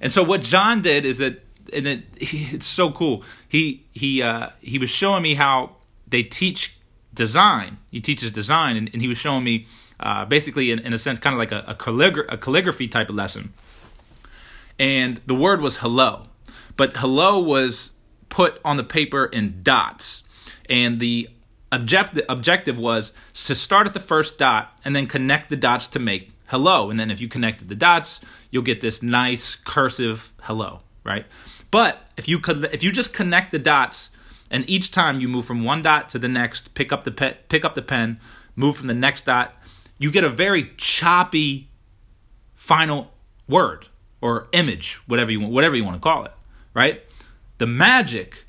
And 0.00 0.12
so 0.12 0.23
what 0.23 0.43
John 0.43 0.83
did 0.83 1.05
is 1.05 1.19
that, 1.19 1.43
and 1.73 1.87
it, 1.87 2.05
it's 2.17 2.67
so 2.67 2.90
cool. 2.90 3.25
He 3.49 3.85
he 3.93 4.23
uh, 4.23 4.50
he 4.61 4.78
was 4.78 4.90
showing 4.90 5.23
me 5.23 5.35
how 5.35 5.76
they 6.07 6.23
teach 6.23 6.76
design. 7.14 7.78
He 7.90 8.00
teaches 8.00 8.31
design, 8.31 8.76
and, 8.76 8.90
and 8.93 9.02
he 9.02 9.09
was 9.09 9.19
showing 9.19 9.45
me 9.45 9.67
uh, 10.00 10.25
basically, 10.25 10.71
in, 10.71 10.78
in, 10.78 10.93
a 10.95 10.99
sense, 10.99 11.19
kind 11.19 11.35
of 11.35 11.38
like 11.38 11.52
a, 11.52 11.64
a, 11.71 11.75
calligra- 11.75 12.26
a 12.28 12.38
calligraphy 12.38 12.87
type 12.87 13.11
of 13.11 13.17
lesson. 13.17 13.52
And 14.78 15.21
the 15.26 15.35
word 15.35 15.61
was 15.61 15.78
hello, 15.78 16.26
but 16.76 16.97
hello 16.97 17.40
was 17.40 17.93
put 18.28 18.61
on 18.64 18.76
the 18.76 18.85
paper 18.85 19.25
in 19.25 19.61
dots, 19.62 20.23
and 20.71 21.00
the 21.00 21.28
objective 21.71 22.25
objective 22.28 22.78
was 22.78 23.12
to 23.35 23.55
start 23.55 23.87
at 23.87 23.93
the 23.93 24.00
first 24.00 24.38
dot 24.38 24.73
and 24.85 24.97
then 24.97 25.07
connect 25.07 25.50
the 25.50 25.57
dots 25.57 25.87
to 25.87 25.99
make 25.99 26.31
hello 26.47 26.88
and 26.88 26.99
then 26.99 27.11
if 27.11 27.21
you 27.21 27.28
connected 27.28 27.69
the 27.69 27.75
dots 27.75 28.21
you'll 28.50 28.62
get 28.62 28.81
this 28.81 29.02
nice 29.02 29.57
cursive 29.57 30.33
hello 30.43 30.81
right 31.05 31.26
but 31.71 31.99
if 32.17 32.28
you 32.28 32.38
could 32.38 32.64
if 32.73 32.83
you 32.83 32.93
just 32.93 33.12
connect 33.12 33.50
the 33.50 33.59
dots 33.59 34.11
and 34.50 34.69
each 34.69 34.90
time 34.90 35.21
you 35.21 35.28
move 35.28 35.45
from 35.45 35.64
one 35.64 35.83
dot 35.83 36.09
to 36.09 36.19
the 36.19 36.28
next 36.28 36.75
pick 36.75 36.93
up 36.93 37.05
the 37.05 37.11
pe- 37.11 37.37
pick 37.49 37.64
up 37.64 37.75
the 37.75 37.83
pen 37.83 38.19
move 38.57 38.76
from 38.76 38.87
the 38.87 38.95
next 38.95 39.25
dot 39.25 39.55
you 39.99 40.11
get 40.11 40.25
a 40.25 40.28
very 40.28 40.73
choppy 40.76 41.69
final 42.55 43.12
word 43.49 43.88
or 44.21 44.49
image 44.52 45.00
whatever 45.07 45.31
you 45.31 45.40
want 45.40 45.52
whatever 45.52 45.76
you 45.76 45.85
want 45.85 45.97
to 45.97 46.00
call 46.00 46.25
it 46.25 46.33
right 46.75 47.02
the 47.59 47.67
magic 47.67 48.45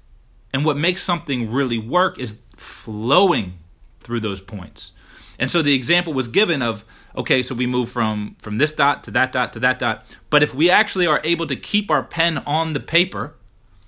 and 0.53 0.65
what 0.65 0.77
makes 0.77 1.03
something 1.03 1.51
really 1.51 1.77
work 1.77 2.19
is 2.19 2.37
flowing 2.55 3.53
through 3.99 4.19
those 4.19 4.41
points. 4.41 4.91
And 5.39 5.49
so 5.49 5.61
the 5.61 5.73
example 5.73 6.13
was 6.13 6.27
given 6.27 6.61
of 6.61 6.83
okay, 7.15 7.41
so 7.41 7.55
we 7.55 7.65
move 7.65 7.89
from 7.89 8.35
from 8.39 8.57
this 8.57 8.71
dot 8.71 9.03
to 9.05 9.11
that 9.11 9.31
dot 9.31 9.53
to 9.53 9.59
that 9.61 9.79
dot, 9.79 10.05
but 10.29 10.43
if 10.43 10.53
we 10.53 10.69
actually 10.69 11.07
are 11.07 11.21
able 11.23 11.47
to 11.47 11.55
keep 11.55 11.89
our 11.89 12.03
pen 12.03 12.39
on 12.39 12.73
the 12.73 12.79
paper 12.79 13.35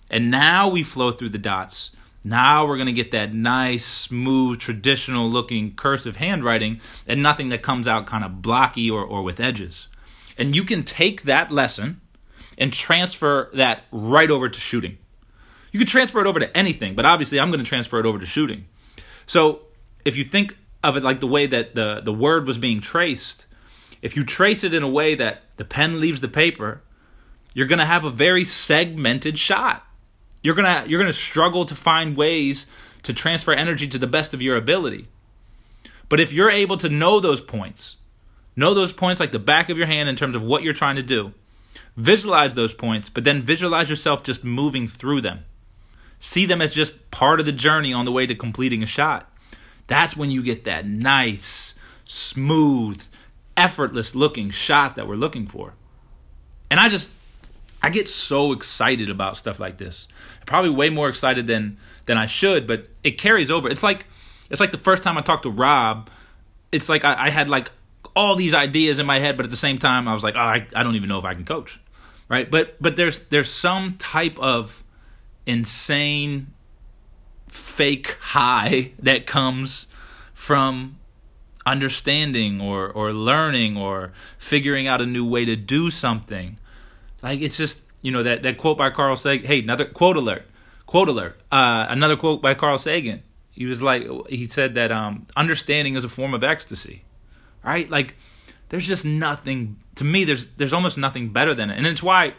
and 0.10 0.32
now 0.32 0.70
we 0.70 0.82
flow 0.82 1.12
through 1.12 1.30
the 1.30 1.38
dots, 1.38 1.92
now 2.24 2.66
we're 2.66 2.78
going 2.78 2.88
to 2.88 2.94
get 2.94 3.12
that 3.12 3.34
nice, 3.34 3.86
smooth, 3.86 4.60
traditional 4.60 5.30
looking 5.30 5.76
cursive 5.76 6.18
handwriting 6.18 6.80
and 7.08 7.22
nothing 7.22 7.50
that 7.50 7.62
comes 7.62 7.88
out 7.88 8.06
kind 8.06 8.24
of 8.24 8.42
blocky 8.42 8.90
or, 8.90 9.04
or 9.04 9.24
with 9.24 9.40
edges. 9.40 9.88
And 10.38 10.56
you 10.56 10.64
can 10.64 10.84
take 10.84 11.24
that 11.24 11.52
lesson 11.52 12.00
and 12.58 12.72
transfer 12.72 13.50
that 13.54 13.84
right 13.92 14.30
over 14.30 14.50
to 14.50 14.60
shooting. 14.60 14.98
You 15.72 15.80
could 15.80 15.88
transfer 15.88 16.22
it 16.22 16.28
over 16.28 16.40
to 16.40 16.56
anything, 16.58 16.96
but 16.96 17.06
obviously 17.06 17.40
I'm 17.40 17.50
going 17.50 17.64
to 17.64 17.66
transfer 17.66 18.00
it 18.00 18.06
over 18.06 18.20
to 18.20 18.26
shooting. 18.26 18.66
So 19.26 19.62
if 20.06 20.16
you 20.16 20.24
think 20.24 20.56
of 20.84 20.98
it 20.98 21.04
like 21.04 21.20
the 21.20 21.28
way 21.28 21.48
that 21.48 21.76
the, 21.76 22.02
the 22.02 22.14
word 22.14 22.48
was 22.48 22.58
being 22.58 22.82
traced, 22.82 23.46
if 24.02 24.16
you 24.16 24.24
trace 24.24 24.64
it 24.64 24.74
in 24.74 24.84
a 24.84 24.90
way 24.90 25.16
that 25.16 25.44
the 25.58 25.66
pen 25.66 26.00
leaves 26.00 26.22
the 26.22 26.28
paper, 26.28 26.82
you're 27.54 27.68
going 27.68 27.80
to 27.80 27.86
have 27.86 28.04
a 28.04 28.10
very 28.10 28.44
segmented 28.44 29.38
shot. 29.38 29.86
You're 30.44 30.56
going 30.56 30.84
to 30.84 30.90
you're 30.90 31.00
going 31.00 31.12
to 31.12 31.18
struggle 31.18 31.66
to 31.66 31.76
find 31.76 32.18
ways 32.18 32.66
to 33.04 33.14
transfer 33.14 33.54
energy 33.54 33.88
to 33.88 34.00
the 34.00 34.08
best 34.08 34.34
of 34.34 34.42
your 34.42 34.56
ability. 34.56 35.08
But 36.10 36.20
if 36.20 36.34
you're 36.34 36.50
able 36.50 36.78
to 36.78 36.90
know 36.90 37.20
those 37.20 37.42
points, 37.42 37.98
know 38.56 38.74
those 38.74 38.92
points 38.92 39.20
like 39.20 39.32
the 39.32 39.40
back 39.40 39.70
of 39.70 39.78
your 39.78 39.88
hand 39.88 40.10
in 40.10 40.16
terms 40.16 40.36
of 40.36 40.42
what 40.42 40.64
you're 40.64 40.74
trying 40.74 40.96
to 40.96 41.04
do, 41.04 41.34
visualize 41.96 42.56
those 42.56 42.74
points, 42.74 43.10
but 43.10 43.24
then 43.24 43.44
visualize 43.44 43.90
yourself 43.90 44.24
just 44.24 44.44
moving 44.44 44.88
through 44.88 45.22
them 45.22 45.46
see 46.22 46.46
them 46.46 46.62
as 46.62 46.74
just 46.74 47.12
part 47.12 47.40
of 47.42 47.46
the 47.46 47.52
journey 47.52 47.92
on 47.92 48.06
the 48.06 48.12
way 48.12 48.26
to 48.26 48.36
completing 48.36 48.82
a 48.82 48.86
shot. 48.86 49.31
That's 49.92 50.16
when 50.16 50.32
you 50.32 50.42
get 50.42 50.64
that 50.64 50.88
nice, 50.88 51.76
smooth, 52.06 53.04
effortless 53.58 54.16
looking 54.16 54.50
shot 54.50 54.96
that 54.96 55.06
we're 55.06 55.16
looking 55.16 55.48
for. 55.48 55.74
And 56.70 56.80
I 56.80 56.88
just 56.88 57.10
I 57.84 57.90
get 57.90 58.08
so 58.08 58.54
excited 58.54 59.10
about 59.10 59.36
stuff 59.36 59.60
like 59.60 59.76
this. 59.76 60.08
Probably 60.46 60.70
way 60.70 60.90
more 60.90 61.10
excited 61.10 61.46
than 61.46 61.78
than 62.06 62.18
I 62.18 62.26
should, 62.26 62.68
but 62.68 62.88
it 63.04 63.18
carries 63.18 63.52
over. 63.52 63.70
It's 63.70 63.84
like 63.84 64.06
it's 64.50 64.62
like 64.62 64.72
the 64.72 64.78
first 64.78 65.04
time 65.04 65.18
I 65.18 65.22
talked 65.24 65.44
to 65.44 65.50
Rob, 65.50 66.10
it's 66.72 66.88
like 66.88 67.04
I, 67.04 67.26
I 67.26 67.30
had 67.30 67.50
like 67.50 67.70
all 68.16 68.38
these 68.38 68.54
ideas 68.54 68.98
in 68.98 69.06
my 69.06 69.20
head, 69.20 69.36
but 69.36 69.46
at 69.46 69.50
the 69.50 69.58
same 69.58 69.78
time 69.78 70.08
I 70.08 70.14
was 70.14 70.24
like, 70.24 70.36
oh, 70.38 70.40
I, 70.40 70.68
I 70.74 70.84
don't 70.84 70.96
even 70.96 71.10
know 71.10 71.20
if 71.20 71.26
I 71.26 71.34
can 71.34 71.44
coach. 71.44 71.82
Right? 72.30 72.50
But 72.50 72.82
but 72.82 72.96
there's 72.96 73.20
there's 73.24 73.52
some 73.52 73.98
type 73.98 74.40
of 74.40 74.86
insane 75.46 76.54
fake 77.52 78.18
high 78.20 78.92
that 79.00 79.28
comes 79.28 79.88
from 80.34 80.98
understanding 81.66 82.60
or 82.60 82.90
or 82.90 83.12
learning 83.12 83.78
or 83.78 84.12
figuring 84.40 84.88
out 84.88 85.00
a 85.00 85.06
new 85.06 85.26
way 85.26 85.46
to 85.46 85.56
do 85.56 85.92
something. 85.92 86.58
Like 87.22 87.42
it's 87.42 87.58
just 87.58 87.82
you 88.02 88.12
know 88.12 88.24
that 88.24 88.42
that 88.42 88.58
quote 88.58 88.78
by 88.78 88.90
Carl 88.90 89.16
Sagan 89.16 89.46
hey 89.46 89.60
another 89.60 89.86
quote 89.86 90.18
alert 90.18 90.48
quote 90.88 91.08
alert 91.08 91.40
uh, 91.52 91.86
another 91.88 92.16
quote 92.16 92.42
by 92.42 92.56
Carl 92.56 92.80
Sagan. 92.80 93.22
He 93.52 93.68
was 93.68 93.84
like 93.84 94.08
he 94.28 94.48
said 94.48 94.74
that 94.74 94.92
um, 94.92 95.28
understanding 95.38 95.96
is 95.96 96.04
a 96.04 96.10
form 96.10 96.34
of 96.34 96.44
ecstasy 96.44 97.04
right? 97.64 97.90
Like 97.90 98.16
there's 98.70 98.88
just 98.88 99.06
nothing 99.06 99.78
to 99.96 100.04
me 100.04 100.24
there's 100.24 100.48
there's 100.58 100.74
almost 100.74 100.98
nothing 100.98 101.30
better 101.30 101.54
than 101.54 101.70
it. 101.70 101.78
And 101.78 101.88
it's 101.88 102.04
why 102.04 102.34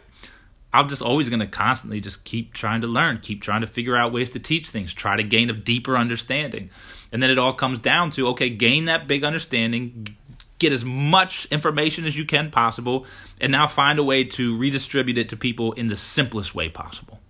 I'm 0.73 0.89
just 0.89 1.03
always 1.03 1.29
going 1.29 1.41
to 1.41 1.47
constantly 1.47 2.01
just 2.01 2.25
keep 2.25 2.55
trying 2.55 2.81
to 2.81 2.87
learn, 2.87 3.19
keep 3.19 3.43
trying 3.43 3.61
to 3.61 3.67
figure 3.67 3.97
out 3.97 4.13
ways 4.13 4.31
to 4.31 4.39
teach 4.39 4.71
things, 4.71 4.95
try 4.95 5.17
to 5.17 5.23
gain 5.23 5.51
a 5.51 5.53
deeper 5.53 5.97
understanding. 5.97 6.71
And 7.13 7.23
then 7.23 7.31
it 7.31 7.39
all 7.39 7.53
comes 7.53 7.79
down 7.79 8.11
to 8.13 8.29
okay, 8.29 8.49
gain 8.49 8.87
that 8.87 9.07
big 9.07 9.23
understanding, 9.23 10.17
get 10.59 10.73
as 10.73 10.85
much 10.85 11.47
information 11.51 12.07
as 12.07 12.17
you 12.17 12.25
can 12.25 12.51
possible, 12.51 13.05
and 13.41 13.53
now 13.53 13.67
find 13.67 13.99
a 13.99 14.05
way 14.05 14.25
to 14.25 14.57
redistribute 14.57 15.19
it 15.19 15.29
to 15.29 15.37
people 15.37 15.73
in 15.73 15.89
the 15.89 15.97
simplest 15.97 16.55
way 16.55 16.69
possible. 16.69 17.21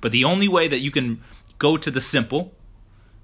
But 0.00 0.12
the 0.12 0.24
only 0.24 0.48
way 0.48 0.68
that 0.68 0.80
you 0.80 0.90
can 0.90 1.22
go 1.58 1.78
to 1.78 1.90
the 1.90 2.00
simple, 2.00 2.52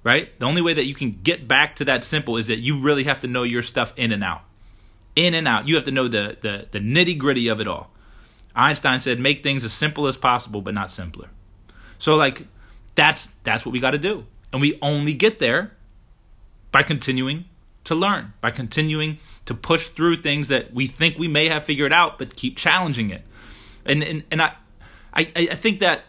right? 0.02 0.38
The 0.38 0.46
only 0.46 0.62
way 0.62 0.72
that 0.72 0.86
you 0.86 0.94
can 0.94 1.20
get 1.22 1.46
back 1.46 1.76
to 1.76 1.84
that 1.84 2.04
simple 2.04 2.38
is 2.38 2.46
that 2.46 2.60
you 2.60 2.80
really 2.80 3.04
have 3.04 3.20
to 3.20 3.26
know 3.26 3.42
your 3.42 3.60
stuff 3.60 3.92
in 3.96 4.12
and 4.12 4.24
out. 4.24 4.42
In 5.16 5.34
and 5.34 5.46
out. 5.46 5.68
You 5.68 5.74
have 5.74 5.84
to 5.84 5.90
know 5.90 6.08
the 6.08 6.38
the, 6.40 6.66
the 6.70 6.78
nitty 6.78 7.18
gritty 7.18 7.48
of 7.48 7.60
it 7.60 7.68
all. 7.68 7.90
Einstein 8.54 9.00
said, 9.00 9.20
make 9.20 9.42
things 9.42 9.64
as 9.64 9.72
simple 9.72 10.06
as 10.06 10.16
possible, 10.16 10.60
but 10.60 10.74
not 10.74 10.90
simpler. 10.90 11.28
So, 11.98 12.16
like, 12.16 12.46
that's 12.94 13.26
that's 13.44 13.64
what 13.64 13.72
we 13.72 13.80
got 13.80 13.92
to 13.92 13.98
do, 13.98 14.26
and 14.52 14.60
we 14.60 14.78
only 14.82 15.14
get 15.14 15.38
there 15.38 15.72
by 16.72 16.82
continuing 16.82 17.44
to 17.84 17.94
learn, 17.94 18.32
by 18.40 18.50
continuing 18.50 19.18
to 19.46 19.54
push 19.54 19.88
through 19.88 20.22
things 20.22 20.48
that 20.48 20.72
we 20.74 20.86
think 20.86 21.18
we 21.18 21.28
may 21.28 21.48
have 21.48 21.64
figured 21.64 21.92
out, 21.92 22.18
but 22.18 22.36
keep 22.36 22.56
challenging 22.56 23.10
it. 23.10 23.22
And 23.84 24.02
and 24.02 24.24
and 24.30 24.42
I 24.42 24.52
I, 25.12 25.30
I 25.36 25.54
think 25.54 25.80
that 25.80 26.04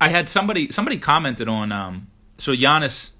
I 0.00 0.08
had 0.08 0.28
somebody 0.28 0.70
somebody 0.70 0.98
commented 0.98 1.48
on 1.48 1.72
um, 1.72 2.08
so 2.38 2.52
Giannis 2.52 3.10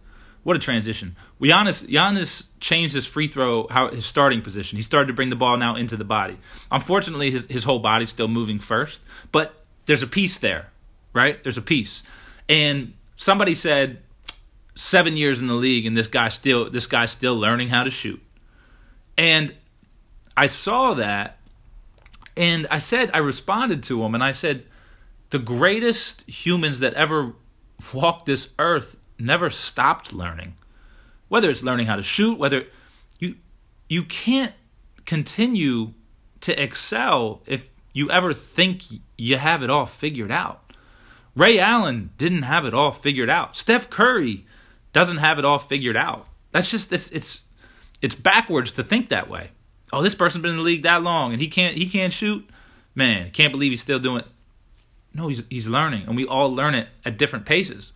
what 0.43 0.57
a 0.57 0.59
transition. 0.59 1.17
Giannis, 1.41 1.87
Giannis 1.87 2.45
changed 2.61 2.95
his 2.95 3.07
free 3.07 3.29
throw, 3.29 3.67
how 3.69 3.91
his 3.91 4.07
starting 4.07 4.43
position. 4.43 4.77
He 4.77 4.83
started 4.83 5.09
to 5.09 5.13
bring 5.13 5.29
the 5.29 5.37
ball 5.37 5.57
now 5.57 5.77
into 5.77 5.97
the 5.97 6.05
body. 6.05 6.37
Unfortunately, 6.71 7.31
his 7.31 7.47
his 7.47 7.65
whole 7.65 7.79
body's 7.79 8.11
still 8.11 8.29
moving 8.29 8.59
first, 8.59 9.03
but 9.33 9.65
there's 9.87 10.03
a 10.03 10.07
piece 10.07 10.39
there, 10.39 10.71
right? 11.13 11.43
There's 11.43 11.59
a 11.59 11.63
piece, 11.63 12.03
and 12.49 12.95
somebody 13.17 13.55
said 13.55 14.03
seven 14.75 15.17
years 15.17 15.41
in 15.41 15.47
the 15.47 15.55
league, 15.55 15.85
and 15.85 15.97
this 15.97 16.07
guy 16.07 16.29
still 16.29 16.71
this 16.71 16.87
guy's 16.87 17.11
still 17.11 17.37
learning 17.37 17.69
how 17.69 17.85
to 17.85 17.91
shoot. 17.91 18.23
And 19.19 19.55
I 20.37 20.47
saw 20.47 20.95
that, 20.95 21.39
and 22.37 22.67
I 22.71 22.79
said 22.79 23.11
I 23.13 23.19
responded 23.19 23.83
to 23.85 24.03
him, 24.03 24.15
and 24.15 24.25
I 24.25 24.33
said, 24.33 24.65
the 25.31 25.39
greatest 25.39 26.29
humans 26.29 26.81
that 26.81 26.95
ever 26.95 27.35
walked 27.93 28.27
this 28.27 28.51
earth 28.59 28.97
never 29.21 29.51
stopped 29.51 30.13
learning. 30.13 30.55
Whether 31.29 31.51
it's 31.51 31.63
learning 31.63 31.87
how 31.87 31.97
to 31.97 32.03
shoot, 32.03 32.39
whether 32.39 32.67
you 33.19 33.37
you 33.89 34.05
can't 34.05 34.53
continue 35.05 35.93
to 36.41 36.61
excel 36.61 37.43
if 37.47 37.71
you 37.93 38.11
ever 38.11 38.33
think 38.33 38.83
you 39.17 39.37
have 39.37 39.63
it 39.63 39.71
all 39.71 39.87
figured 39.87 40.31
out. 40.31 40.73
Ray 41.37 41.59
Allen 41.59 42.11
didn't 42.19 42.43
have 42.43 42.65
it 42.65 42.75
all 42.75 42.93
figured 42.93 43.31
out. 43.31 43.57
Steph 43.57 43.91
Curry 43.91 44.47
doesn't 44.93 45.19
have 45.19 45.39
it 45.39 45.45
all 45.45 45.59
figured 45.59 45.97
out. 45.97 46.27
That's 46.53 46.71
just 46.71 46.93
it's 46.93 47.11
it's 47.11 47.43
it's 48.03 48.15
backwards 48.15 48.73
to 48.73 48.85
think 48.85 49.09
that 49.09 49.29
way. 49.29 49.51
Oh, 49.93 50.03
this 50.03 50.15
person's 50.15 50.43
been 50.43 50.53
in 50.53 50.57
the 50.57 50.63
league 50.63 50.83
that 50.83 51.03
long 51.03 51.33
and 51.33 51.41
he 51.41 51.49
can't 51.49 51.77
he 51.77 51.87
can't 51.87 52.13
shoot. 52.13 52.49
Man, 52.95 53.31
can't 53.31 53.53
believe 53.53 53.71
he's 53.71 53.81
still 53.81 54.01
doing. 54.01 54.25
No, 55.15 55.29
he's 55.29 55.43
he's 55.51 55.67
learning, 55.67 56.07
and 56.07 56.17
we 56.17 56.27
all 56.27 56.55
learn 56.55 56.75
it 56.75 56.89
at 57.05 57.19
different 57.19 57.47
paces. 57.47 57.93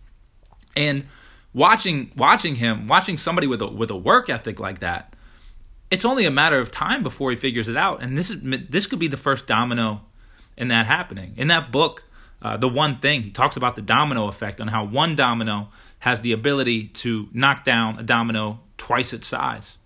And 0.75 1.07
watching 1.55 2.11
watching 2.15 2.55
him, 2.55 2.87
watching 2.87 3.17
somebody 3.17 3.47
with 3.47 3.61
a 3.61 3.67
with 3.67 3.89
a 3.89 3.95
work 3.95 4.29
ethic 4.29 4.59
like 4.59 4.79
that, 4.79 5.15
it's 5.89 6.05
only 6.05 6.25
a 6.25 6.31
matter 6.31 6.59
of 6.59 6.69
time 6.69 7.01
before 7.01 7.31
he 7.31 7.37
figures 7.37 7.67
it 7.67 7.77
out. 7.77 8.03
And 8.03 8.15
this 8.15 8.29
is 8.29 8.41
this 8.69 8.85
could 8.85 8.99
be 8.99 9.07
the 9.07 9.17
first 9.17 9.47
domino 9.47 10.01
in 10.55 10.67
that 10.67 10.85
happening. 10.85 11.33
In 11.37 11.47
that 11.47 11.71
book, 11.71 12.03
uh, 12.41 12.57
the 12.57 12.67
one 12.67 12.99
thing 12.99 13.23
he 13.23 13.31
talks 13.31 13.57
about 13.57 13.75
the 13.75 13.81
domino 13.81 14.27
effect 14.27 14.61
on 14.61 14.67
how 14.67 14.85
one 14.85 15.15
domino 15.15 15.69
has 15.99 16.19
the 16.19 16.33
ability 16.33 16.89
to 16.89 17.27
knock 17.33 17.63
down 17.63 17.97
a 17.97 18.03
domino 18.03 18.59
twice 18.77 19.13
its 19.13 19.27
size, 19.27 19.77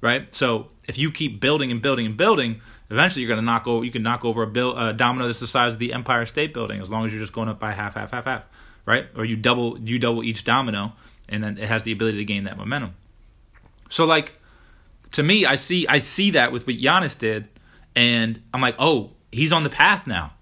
right? 0.00 0.34
So 0.34 0.68
if 0.88 0.98
you 0.98 1.12
keep 1.12 1.40
building 1.40 1.70
and 1.70 1.80
building 1.80 2.06
and 2.06 2.16
building, 2.16 2.60
eventually 2.90 3.22
you're 3.22 3.28
going 3.28 3.40
to 3.40 3.46
knock 3.46 3.66
over. 3.66 3.84
You 3.84 3.90
can 3.90 4.02
knock 4.02 4.24
over 4.24 4.42
a, 4.42 4.46
build, 4.46 4.78
a 4.78 4.92
domino 4.92 5.26
that's 5.26 5.40
the 5.40 5.46
size 5.46 5.74
of 5.74 5.78
the 5.78 5.92
Empire 5.92 6.26
State 6.26 6.52
Building, 6.52 6.80
as 6.80 6.90
long 6.90 7.06
as 7.06 7.12
you're 7.12 7.20
just 7.20 7.32
going 7.32 7.48
up 7.48 7.60
by 7.60 7.72
half, 7.72 7.94
half, 7.94 8.10
half, 8.10 8.24
half, 8.24 8.44
right? 8.86 9.06
Or 9.16 9.24
you 9.24 9.36
double 9.36 9.78
you 9.80 9.98
double 9.98 10.22
each 10.22 10.44
domino, 10.44 10.92
and 11.28 11.42
then 11.42 11.58
it 11.58 11.68
has 11.68 11.82
the 11.82 11.92
ability 11.92 12.18
to 12.18 12.24
gain 12.24 12.44
that 12.44 12.56
momentum. 12.56 12.94
So 13.88 14.04
like 14.04 14.38
to 15.12 15.22
me, 15.22 15.46
I 15.46 15.56
see 15.56 15.86
I 15.86 15.98
see 15.98 16.32
that 16.32 16.52
with 16.52 16.66
what 16.66 16.76
Giannis 16.76 17.18
did, 17.18 17.48
and 17.94 18.40
I'm 18.52 18.60
like, 18.60 18.76
oh, 18.78 19.10
he's 19.30 19.52
on 19.52 19.62
the 19.62 19.70
path 19.70 20.06
now. 20.06 20.32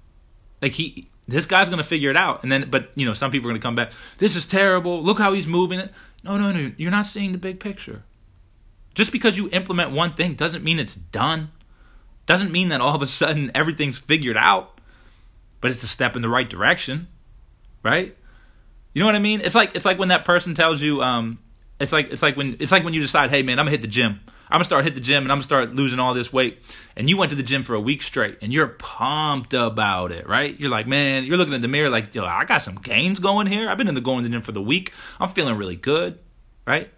Like 0.62 0.72
he 0.72 1.08
this 1.26 1.46
guy's 1.46 1.68
gonna 1.68 1.82
figure 1.82 2.10
it 2.10 2.16
out. 2.16 2.42
And 2.42 2.50
then 2.50 2.70
but 2.70 2.90
you 2.94 3.06
know, 3.06 3.14
some 3.14 3.30
people 3.30 3.48
are 3.48 3.52
gonna 3.52 3.62
come 3.62 3.76
back, 3.76 3.92
this 4.18 4.36
is 4.36 4.46
terrible, 4.46 5.02
look 5.02 5.18
how 5.18 5.32
he's 5.32 5.46
moving 5.46 5.78
it. 5.78 5.92
No, 6.22 6.36
no, 6.36 6.52
no, 6.52 6.72
you're 6.76 6.90
not 6.90 7.06
seeing 7.06 7.32
the 7.32 7.38
big 7.38 7.60
picture. 7.60 8.02
Just 8.94 9.12
because 9.12 9.36
you 9.36 9.48
implement 9.50 9.92
one 9.92 10.14
thing 10.14 10.34
doesn't 10.34 10.64
mean 10.64 10.78
it's 10.78 10.94
done. 10.94 11.50
Doesn't 12.26 12.52
mean 12.52 12.68
that 12.68 12.80
all 12.80 12.94
of 12.94 13.02
a 13.02 13.06
sudden 13.06 13.50
everything's 13.54 13.98
figured 13.98 14.36
out. 14.36 14.80
But 15.60 15.70
it's 15.70 15.82
a 15.82 15.88
step 15.88 16.16
in 16.16 16.22
the 16.22 16.28
right 16.28 16.48
direction. 16.48 17.08
Right? 17.82 18.16
You 18.92 19.00
know 19.00 19.06
what 19.06 19.14
I 19.14 19.20
mean? 19.20 19.40
It's 19.40 19.54
like 19.54 19.74
it's 19.74 19.84
like 19.84 19.98
when 19.98 20.08
that 20.08 20.24
person 20.24 20.54
tells 20.54 20.80
you, 20.82 21.02
um, 21.02 21.38
it's 21.78 21.92
like 21.92 22.10
it's 22.10 22.22
like 22.22 22.36
when 22.36 22.56
it's 22.60 22.72
like 22.72 22.84
when 22.84 22.94
you 22.94 23.00
decide, 23.00 23.30
hey 23.30 23.42
man, 23.42 23.58
I'm 23.58 23.64
gonna 23.64 23.72
hit 23.72 23.82
the 23.82 23.88
gym. 23.88 24.20
I'm 24.50 24.56
gonna 24.56 24.64
start 24.64 24.84
hit 24.84 24.96
the 24.96 25.00
gym 25.00 25.22
and 25.22 25.30
I'm 25.30 25.36
gonna 25.36 25.44
start 25.44 25.74
losing 25.74 26.00
all 26.00 26.12
this 26.12 26.32
weight. 26.32 26.58
And 26.96 27.08
you 27.08 27.16
went 27.16 27.30
to 27.30 27.36
the 27.36 27.42
gym 27.44 27.62
for 27.62 27.74
a 27.74 27.80
week 27.80 28.02
straight 28.02 28.38
and 28.42 28.52
you're 28.52 28.66
pumped 28.66 29.54
about 29.54 30.10
it, 30.10 30.28
right? 30.28 30.58
You're 30.58 30.70
like, 30.70 30.88
man, 30.88 31.24
you're 31.24 31.36
looking 31.36 31.54
in 31.54 31.60
the 31.60 31.68
mirror 31.68 31.88
like, 31.88 32.12
yo, 32.14 32.24
I 32.24 32.44
got 32.44 32.58
some 32.58 32.74
gains 32.74 33.20
going 33.20 33.46
here. 33.46 33.70
I've 33.70 33.78
been 33.78 33.86
in 33.86 33.94
the 33.94 34.00
going 34.00 34.24
to 34.24 34.28
the 34.28 34.32
gym 34.32 34.42
for 34.42 34.52
the 34.52 34.60
week. 34.60 34.92
I'm 35.20 35.28
feeling 35.28 35.56
really 35.56 35.76
good, 35.76 36.18
right? 36.66 36.90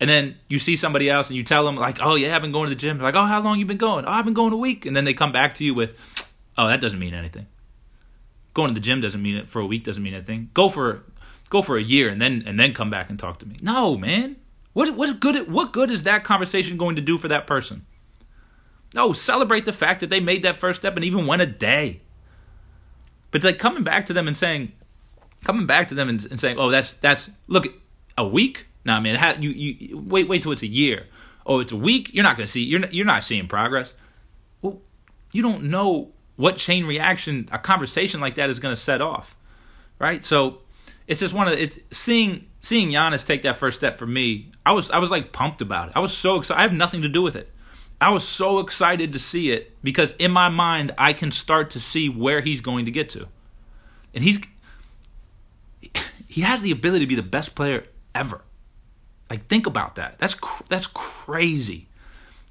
And 0.00 0.08
then 0.08 0.36
you 0.48 0.58
see 0.58 0.76
somebody 0.76 1.08
else 1.08 1.28
and 1.28 1.36
you 1.36 1.42
tell 1.42 1.64
them 1.64 1.76
like, 1.76 1.98
oh 2.00 2.14
yeah, 2.14 2.36
I've 2.36 2.42
been 2.42 2.52
going 2.52 2.68
to 2.68 2.74
the 2.74 2.80
gym. 2.80 2.98
They're 2.98 3.06
like, 3.06 3.16
oh, 3.16 3.24
how 3.24 3.40
long 3.40 3.58
you 3.58 3.64
been 3.64 3.78
going? 3.78 4.04
Oh, 4.04 4.10
I've 4.10 4.24
been 4.24 4.34
going 4.34 4.52
a 4.52 4.56
week. 4.56 4.84
And 4.84 4.94
then 4.94 5.04
they 5.04 5.14
come 5.14 5.32
back 5.32 5.54
to 5.54 5.64
you 5.64 5.74
with, 5.74 5.96
oh, 6.58 6.68
that 6.68 6.80
doesn't 6.80 6.98
mean 6.98 7.14
anything. 7.14 7.46
Going 8.52 8.68
to 8.68 8.74
the 8.74 8.80
gym 8.80 9.00
doesn't 9.00 9.20
mean 9.20 9.36
it 9.36 9.48
for 9.48 9.60
a 9.60 9.66
week 9.66 9.82
doesn't 9.84 10.02
mean 10.02 10.14
anything. 10.14 10.50
Go 10.52 10.68
for 10.68 11.04
go 11.48 11.62
for 11.62 11.76
a 11.76 11.82
year 11.82 12.08
and 12.08 12.20
then 12.20 12.42
and 12.46 12.58
then 12.58 12.72
come 12.72 12.90
back 12.90 13.10
and 13.10 13.18
talk 13.18 13.38
to 13.40 13.46
me. 13.46 13.56
No, 13.62 13.96
man. 13.96 14.36
What 14.72 14.94
what 14.94 15.20
good 15.20 15.50
what 15.50 15.72
good 15.72 15.90
is 15.90 16.04
that 16.04 16.24
conversation 16.24 16.76
going 16.76 16.96
to 16.96 17.02
do 17.02 17.18
for 17.18 17.28
that 17.28 17.46
person? 17.46 17.86
No, 18.94 19.12
celebrate 19.12 19.64
the 19.64 19.72
fact 19.72 20.00
that 20.00 20.10
they 20.10 20.20
made 20.20 20.42
that 20.42 20.56
first 20.56 20.80
step 20.80 20.96
and 20.96 21.04
even 21.04 21.26
went 21.26 21.42
a 21.42 21.46
day. 21.46 21.98
But 23.30 23.44
like 23.44 23.58
coming 23.58 23.84
back 23.84 24.06
to 24.06 24.12
them 24.12 24.26
and 24.26 24.36
saying, 24.36 24.72
coming 25.44 25.66
back 25.66 25.88
to 25.88 25.94
them 25.94 26.08
and, 26.08 26.24
and 26.30 26.40
saying, 26.40 26.56
"Oh, 26.58 26.70
that's 26.70 26.94
that's 26.94 27.30
look 27.46 27.66
a 28.16 28.26
week." 28.26 28.66
Nah, 28.84 29.00
man, 29.00 29.16
ha- 29.16 29.36
you 29.38 29.50
you 29.50 29.98
wait 29.98 30.28
wait 30.28 30.42
till 30.42 30.52
it's 30.52 30.62
a 30.62 30.68
year. 30.68 31.06
Oh, 31.44 31.60
it's 31.60 31.72
a 31.72 31.76
week. 31.76 32.10
You're 32.12 32.24
not 32.24 32.36
to 32.46 32.52
see. 32.52 32.62
You're 32.62 32.80
not, 32.80 32.92
you're 32.92 33.06
not 33.06 33.24
seeing 33.24 33.48
progress. 33.48 33.94
Well, 34.62 34.80
you 35.32 35.42
don't 35.42 35.64
know 35.64 36.12
what 36.36 36.56
chain 36.56 36.84
reaction 36.84 37.48
a 37.50 37.58
conversation 37.58 38.20
like 38.20 38.36
that 38.36 38.48
is 38.48 38.60
to 38.74 38.80
set 38.80 39.00
off, 39.00 39.36
right? 39.98 40.24
So 40.24 40.60
it's 41.08 41.20
just 41.20 41.32
one 41.32 41.48
of 41.48 41.58
the, 41.58 41.72
seeing 41.90 42.46
seeing 42.60 42.90
Giannis 42.90 43.26
take 43.26 43.42
that 43.42 43.56
first 43.56 43.78
step 43.78 43.98
for 43.98 44.06
me. 44.06 44.52
I 44.64 44.72
was 44.72 44.90
I 44.90 44.98
was 44.98 45.10
like 45.10 45.32
pumped 45.32 45.62
about 45.62 45.88
it. 45.88 45.94
I 45.96 46.00
was 46.00 46.16
so 46.16 46.36
excited. 46.36 46.60
I 46.60 46.62
have 46.62 46.72
nothing 46.72 47.02
to 47.02 47.08
do 47.08 47.22
with 47.22 47.34
it. 47.34 47.50
I 48.00 48.10
was 48.10 48.28
so 48.28 48.60
excited 48.60 49.14
to 49.14 49.18
see 49.18 49.50
it 49.50 49.74
because 49.82 50.12
in 50.12 50.30
my 50.30 50.50
mind 50.50 50.92
I 50.98 51.14
can 51.14 51.32
start 51.32 51.70
to 51.70 51.80
see 51.80 52.08
where 52.08 52.42
he's 52.42 52.60
going 52.60 52.84
to 52.84 52.90
get 52.90 53.08
to, 53.10 53.26
and 54.14 54.22
he's 54.22 54.38
he 56.28 56.42
has 56.42 56.60
the 56.62 56.70
ability 56.70 57.06
to 57.06 57.08
be 57.08 57.14
the 57.14 57.22
best 57.22 57.54
player 57.54 57.84
ever. 58.14 58.42
Like 59.30 59.46
think 59.48 59.66
about 59.66 59.94
that. 59.94 60.18
That's 60.18 60.36
that's 60.68 60.86
crazy, 60.86 61.88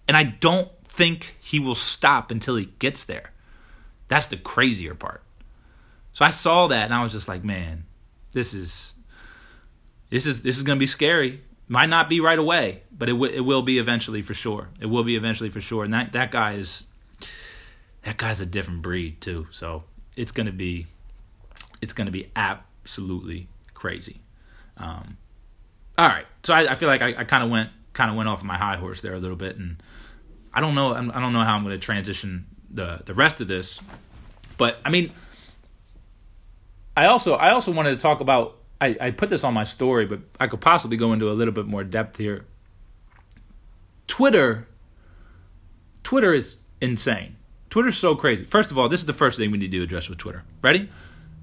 and 0.08 0.17
I 0.17 0.24
don't 0.24 0.70
think 0.84 1.36
he 1.39 1.60
will 1.60 1.76
stop 1.76 2.32
until 2.32 2.56
he 2.56 2.65
gets 2.80 3.04
there. 3.04 3.32
That's 4.08 4.26
the 4.26 4.38
crazier 4.38 4.96
part. 4.96 5.22
So 6.13 6.26
I 6.26 6.32
saw 6.32 6.67
that 6.67 6.86
and 6.86 6.93
I 6.96 7.04
was 7.04 7.12
just 7.12 7.28
like, 7.28 7.43
man, 7.43 7.84
this 8.32 8.54
is 8.54 8.94
this 10.10 10.26
is 10.26 10.42
this 10.42 10.58
is 10.58 10.63
going 10.63 10.78
to 10.78 10.80
be 10.80 10.88
scary. 10.88 11.42
Might 11.68 11.90
not 11.90 12.08
be 12.08 12.22
right 12.22 12.40
away, 12.40 12.84
but 12.92 13.10
it 13.10 13.13
w- 13.13 13.34
it 13.34 13.42
will 13.42 13.62
be 13.62 13.78
eventually 13.78 14.22
for 14.22 14.34
sure. 14.34 14.70
It 14.80 14.86
will 14.86 15.04
be 15.04 15.16
eventually 15.16 15.50
for 15.50 15.60
sure. 15.60 15.84
And 15.84 15.94
that 15.94 16.13
that 16.13 16.32
guy 16.32 16.54
is 16.54 16.86
that 18.04 18.18
guy's 18.18 18.40
a 18.40 18.46
different 18.46 18.82
breed 18.82 19.20
too. 19.20 19.48
So 19.52 19.84
it's 20.16 20.32
going 20.32 20.46
to 20.46 20.54
be 20.54 20.88
it's 21.82 21.94
going 21.94 22.06
to 22.06 22.12
be 22.12 22.32
absolutely 22.36 23.48
crazy. 23.74 24.22
Um, 24.78 25.18
all 25.98 26.08
right, 26.08 26.26
so 26.44 26.54
I, 26.54 26.72
I 26.72 26.76
feel 26.76 26.88
like 26.88 27.02
I, 27.02 27.16
I 27.18 27.24
kind 27.24 27.44
of 27.44 27.50
went 27.50 27.70
kind 27.94 28.12
of 28.12 28.16
went 28.16 28.30
off 28.30 28.44
my 28.44 28.58
high 28.58 28.78
horse 28.78 29.02
there 29.02 29.13
a 29.13 29.20
little 29.20 29.36
bit, 29.36 29.58
and 29.58 29.82
I 30.54 30.62
don't 30.62 30.76
know 30.76 30.94
I 30.94 31.20
don't 31.20 31.34
know 31.34 31.44
how 31.44 31.56
I'm 31.56 31.63
going 31.63 31.76
to 31.76 31.84
transition 31.84 32.46
the 32.70 33.02
the 33.04 33.13
rest 33.13 33.42
of 33.42 33.48
this, 33.48 33.82
but 34.58 34.80
I 34.86 34.90
mean 34.90 35.12
I 36.98 37.06
also 37.06 37.36
I 37.36 37.52
also 37.52 37.72
wanted 37.72 37.92
to 37.92 37.98
talk 37.98 38.22
about 38.22 38.58
I, 38.82 38.98
I 39.00 39.12
put 39.12 39.30
this 39.30 39.44
on 39.44 39.54
my 39.54 39.64
story, 39.64 40.08
but 40.08 40.20
I 40.40 40.48
could 40.48 40.62
possibly 40.62 40.98
go 40.98 41.14
into 41.14 41.30
a 41.30 41.34
little 41.34 41.54
bit 41.54 41.68
more 41.68 41.84
depth 41.84 42.18
here. 42.18 42.46
Twitter 44.08 44.68
Twitter 46.02 46.34
is 46.34 46.56
insane. 46.82 47.36
Twitter's 47.70 47.98
so 47.98 48.16
crazy. 48.16 48.46
First 48.46 48.72
of 48.72 48.80
all, 48.80 48.90
this 48.90 49.00
is 49.00 49.06
the 49.06 49.14
first 49.14 49.38
thing 49.38 49.52
we 49.52 49.60
need 49.60 49.72
to 49.72 49.84
address 49.84 50.10
with 50.10 50.18
Twitter. 50.18 50.44
Ready? 50.64 50.90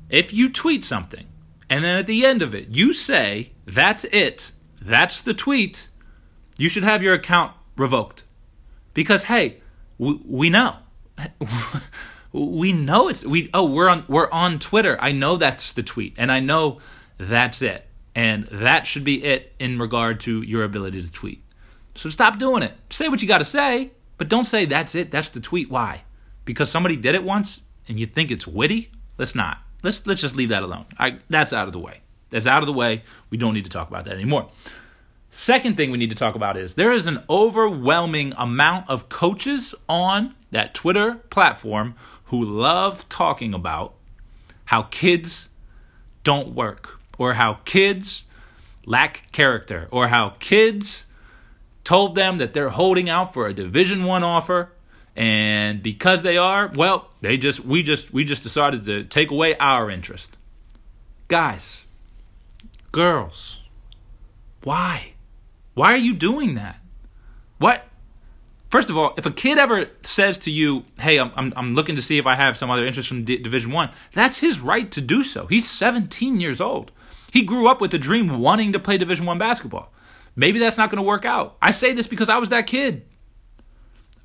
If 0.09 0.33
you 0.33 0.51
tweet 0.51 0.83
something 0.83 1.27
and 1.71 1.85
then 1.85 1.99
at 1.99 2.09
the 2.09 2.27
end 2.27 2.43
of 2.43 2.53
it 2.53 2.71
you 2.71 2.93
say, 2.93 3.53
that's 3.65 4.03
it, 4.07 4.51
that's 4.83 5.23
the 5.23 5.35
tweet, 5.35 5.89
you 6.59 6.69
should 6.69 6.83
have 6.83 7.01
your 7.01 7.15
account 7.15 7.53
revoked. 7.77 8.25
Because 8.93 9.23
hey, 9.25 9.61
we, 9.99 10.21
we 10.25 10.51
know. 10.51 10.79
we 12.35 12.73
know 12.73 13.09
it's 13.09 13.25
we 13.25 13.49
oh 13.55 13.65
we're 13.65 13.89
on 13.89 14.05
we're 14.09 14.31
on 14.31 14.59
Twitter. 14.59 14.99
I 15.01 15.13
know 15.13 15.37
that's 15.37 15.73
the 15.73 15.85
tweet 15.85 16.17
and 16.19 16.33
I 16.33 16.41
know 16.41 16.81
that's 17.17 17.63
it. 17.63 17.87
And 18.17 18.47
that 18.47 18.87
should 18.87 19.05
be 19.05 19.25
it 19.25 19.53
in 19.59 19.79
regard 19.79 20.21
to 20.21 20.43
your 20.43 20.65
ability 20.65 21.03
to 21.03 21.11
tweet. 21.11 21.43
So 21.95 22.11
stop 22.11 22.39
doing 22.39 22.63
it. 22.63 22.73
Say 22.91 23.09
what 23.09 23.23
you 23.23 23.29
got 23.29 23.39
to 23.39 23.45
say, 23.45 23.93
but 24.19 24.29
don't 24.29 24.45
say 24.45 24.65
that's 24.65 24.95
it. 24.95 25.11
That's 25.11 25.31
the 25.31 25.41
tweet. 25.41 25.71
Why? 25.71 26.03
Because 26.45 26.71
somebody 26.71 26.97
did 26.97 27.15
it 27.15 27.23
once 27.23 27.63
and 27.89 27.99
you 27.99 28.07
think 28.07 28.31
it's 28.31 28.47
witty? 28.47 28.91
Let's 29.17 29.37
not. 29.37 29.59
Let's 29.85 30.05
let's 30.05 30.21
just 30.21 30.35
leave 30.35 30.49
that 30.49 30.65
alone. 30.65 30.87
That's 31.31 31.53
out 31.53 31.69
of 31.69 31.73
the 31.73 31.79
way. 31.79 32.01
That's 32.31 32.49
out 32.49 32.63
of 32.63 32.67
the 32.67 32.73
way. 32.73 33.05
We 33.31 33.39
don't 33.39 33.55
need 33.55 33.65
to 33.65 33.71
talk 33.71 33.89
about 33.89 34.07
that 34.07 34.15
anymore. 34.15 34.51
Second 35.31 35.77
thing 35.77 35.91
we 35.91 35.99
need 35.99 36.11
to 36.11 36.17
talk 36.17 36.37
about 36.37 36.57
is 36.57 36.75
there 36.75 36.93
is 36.93 37.09
an 37.09 37.23
overwhelming 37.29 38.33
amount 38.37 38.89
of 38.89 39.09
coaches 39.09 39.75
on 39.89 40.35
that 40.53 40.75
Twitter 40.75 41.17
platform 41.29 41.97
who 42.35 42.45
love 42.45 43.09
talking 43.09 43.55
about 43.55 43.95
how 44.65 44.83
kids 44.83 45.49
don't 46.25 46.53
work 46.53 46.99
or 47.17 47.35
how 47.35 47.61
kids 47.65 48.27
lack 48.87 49.31
character 49.31 49.87
or 49.93 50.09
how 50.09 50.31
kids 50.41 51.07
told 51.85 52.17
them 52.17 52.39
that 52.39 52.53
they're 52.53 52.71
holding 52.71 53.09
out 53.09 53.33
for 53.33 53.47
a 53.47 53.55
division 53.55 54.03
1 54.03 54.25
offer 54.25 54.73
and 55.15 55.81
because 55.81 56.23
they 56.23 56.37
are 56.37 56.73
well 56.75 57.09
they 57.21 57.37
just 57.37 57.61
we 57.61 57.85
just 57.85 58.13
we 58.13 58.25
just 58.25 58.43
decided 58.43 58.85
to 58.85 59.05
take 59.05 59.31
away 59.31 59.57
our 59.59 59.89
interest. 59.89 60.37
Guys 61.29 61.85
girls 62.91 63.61
why? 64.65 65.13
Why 65.75 65.93
are 65.93 65.97
you 66.09 66.15
doing 66.15 66.55
that? 66.55 66.81
What 67.59 67.85
First 68.75 68.91
of 68.91 68.99
all, 68.99 69.15
if 69.17 69.25
a 69.25 69.31
kid 69.31 69.57
ever 69.57 69.89
says 70.03 70.37
to 70.39 70.51
you, 70.51 70.83
"Hey, 70.99 71.21
I'm 71.21 71.31
I'm, 71.37 71.53
I'm 71.55 71.75
looking 71.77 71.95
to 71.95 72.03
see 72.03 72.19
if 72.19 72.27
I 72.27 72.35
have 72.35 72.57
some 72.57 72.73
other 72.73 72.85
interest 72.85 73.09
from 73.09 73.23
D- 73.23 73.39
Division 73.39 73.71
One," 73.71 73.91
that's 74.11 74.39
his 74.39 74.59
right 74.59 74.91
to 74.91 75.01
do 75.01 75.23
so. 75.23 75.47
He's 75.47 75.71
17 75.71 76.41
years 76.41 76.61
old. 76.61 76.91
He 77.33 77.43
grew 77.43 77.69
up 77.69 77.81
with 77.81 77.93
the 77.93 78.01
dream 78.01 78.41
wanting 78.41 78.73
to 78.73 78.81
play 78.81 78.99
Division 78.99 79.27
One 79.27 79.39
basketball. 79.39 79.93
Maybe 80.35 80.59
that's 80.59 80.77
not 80.77 80.91
going 80.91 80.97
to 80.97 81.07
work 81.07 81.25
out. 81.25 81.57
I 81.63 81.71
say 81.71 81.93
this 81.93 82.09
because 82.09 82.29
I 82.29 82.39
was 82.39 82.49
that 82.49 82.67
kid. 82.67 83.07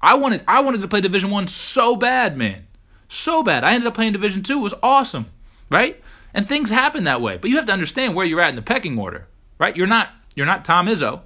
I 0.01 0.15
wanted 0.15 0.43
I 0.47 0.62
wanted 0.62 0.81
to 0.81 0.88
play 0.88 1.01
Division 1.01 1.29
One 1.29 1.47
so 1.47 1.95
bad, 1.95 2.35
man, 2.35 2.65
so 3.07 3.43
bad. 3.43 3.63
I 3.63 3.73
ended 3.73 3.85
up 3.85 3.93
playing 3.93 4.13
Division 4.13 4.41
Two. 4.41 4.57
It 4.57 4.63
was 4.63 4.73
awesome, 4.81 5.27
right? 5.69 6.01
And 6.33 6.47
things 6.47 6.71
happen 6.71 7.03
that 7.03 7.21
way. 7.21 7.38
But 7.38 7.51
you 7.51 7.57
have 7.57 7.67
to 7.67 7.73
understand 7.73 8.15
where 8.15 8.25
you're 8.25 8.41
at 8.41 8.49
in 8.49 8.55
the 8.55 8.63
pecking 8.63 8.97
order, 8.97 9.27
right? 9.59 9.77
You're 9.77 9.85
not 9.85 10.09
you're 10.35 10.47
not 10.47 10.65
Tom 10.65 10.88
Izzo, 10.88 11.21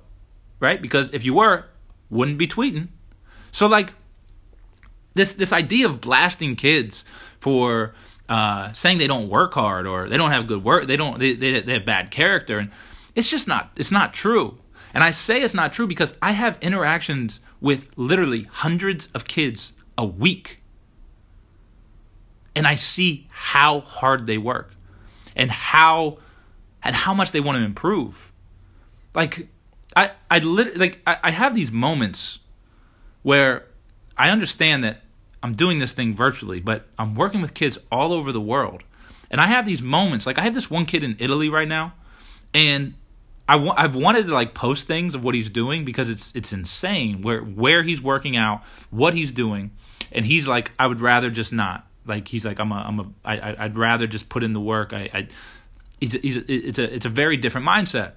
right? 0.59 0.81
Because 0.81 1.13
if 1.13 1.23
you 1.23 1.35
were, 1.35 1.67
wouldn't 2.09 2.37
be 2.37 2.49
tweeting 2.49 2.89
so 3.53 3.67
like 3.67 3.93
this 5.13 5.31
this 5.33 5.53
idea 5.53 5.85
of 5.85 6.01
blasting 6.01 6.57
kids 6.57 7.05
for 7.39 7.93
uh, 8.27 8.73
saying 8.73 8.97
they 8.97 9.07
don't 9.07 9.29
work 9.29 9.53
hard 9.53 9.85
or 9.87 10.09
they 10.09 10.17
don't 10.17 10.31
have 10.31 10.47
good 10.47 10.63
work, 10.63 10.87
they 10.87 10.97
don't 10.97 11.19
they, 11.19 11.33
they, 11.33 11.61
they 11.61 11.73
have 11.73 11.85
bad 11.85 12.11
character, 12.11 12.57
and 12.57 12.71
it's 13.15 13.29
just 13.29 13.47
not 13.47 13.71
it's 13.77 13.91
not 13.91 14.13
true. 14.13 14.57
And 14.93 15.03
I 15.03 15.11
say 15.11 15.41
it's 15.41 15.53
not 15.53 15.71
true 15.71 15.87
because 15.87 16.15
I 16.21 16.33
have 16.33 16.57
interactions 16.61 17.39
with 17.61 17.89
literally 17.95 18.43
hundreds 18.43 19.07
of 19.15 19.25
kids 19.25 19.73
a 19.97 20.05
week. 20.05 20.57
And 22.55 22.67
I 22.67 22.75
see 22.75 23.27
how 23.31 23.79
hard 23.79 24.27
they 24.27 24.37
work 24.37 24.75
and 25.35 25.49
how 25.49 26.19
and 26.83 26.95
how 26.95 27.13
much 27.13 27.31
they 27.31 27.39
want 27.39 27.57
to 27.57 27.63
improve. 27.63 28.31
Like 29.15 29.47
I 29.95 30.11
I 30.29 30.39
lit, 30.39 30.77
like 30.77 31.01
I, 31.07 31.17
I 31.23 31.31
have 31.31 31.55
these 31.55 31.71
moments 31.71 32.39
where 33.23 33.65
I 34.17 34.29
understand 34.29 34.83
that 34.83 35.01
I'm 35.41 35.53
doing 35.53 35.79
this 35.79 35.93
thing 35.93 36.15
virtually, 36.15 36.59
but 36.59 36.85
I'm 36.97 37.15
working 37.15 37.41
with 37.41 37.53
kids 37.53 37.77
all 37.91 38.13
over 38.13 38.31
the 38.31 38.41
world. 38.41 38.83
And 39.29 39.41
I 39.41 39.47
have 39.47 39.65
these 39.65 39.81
moments, 39.81 40.27
like 40.27 40.37
I 40.37 40.43
have 40.43 40.53
this 40.53 40.69
one 40.69 40.85
kid 40.85 41.03
in 41.03 41.17
Italy 41.19 41.49
right 41.49 41.67
now, 41.67 41.93
and 42.53 42.93
I 43.49 43.53
w- 43.53 43.73
I've 43.75 43.95
wanted 43.95 44.27
to 44.27 44.33
like 44.33 44.53
post 44.53 44.87
things 44.87 45.15
of 45.15 45.23
what 45.23 45.33
he's 45.33 45.49
doing 45.49 45.83
because 45.85 46.09
it's 46.09 46.33
it's 46.35 46.53
insane 46.53 47.23
where 47.23 47.41
where 47.41 47.81
he's 47.81 48.01
working 48.01 48.37
out, 48.37 48.63
what 48.91 49.15
he's 49.15 49.31
doing, 49.31 49.71
and 50.11 50.25
he's 50.25 50.47
like, 50.47 50.71
I 50.77 50.87
would 50.87 51.01
rather 51.01 51.31
just 51.31 51.51
not. 51.51 51.87
Like 52.05 52.27
he's 52.27 52.45
like, 52.45 52.59
I'm 52.59 52.71
a 52.71 52.75
I'm 52.75 52.99
a 52.99 53.05
I 53.25 53.55
I'd 53.65 53.77
rather 53.77 54.07
just 54.07 54.29
put 54.29 54.43
in 54.43 54.53
the 54.53 54.61
work. 54.61 54.93
I, 54.93 55.09
I 55.13 55.27
he's, 55.99 56.13
he's 56.13 56.37
it's 56.37 56.79
a 56.79 56.93
it's 56.93 57.05
a 57.05 57.09
very 57.09 57.35
different 57.37 57.67
mindset, 57.67 58.13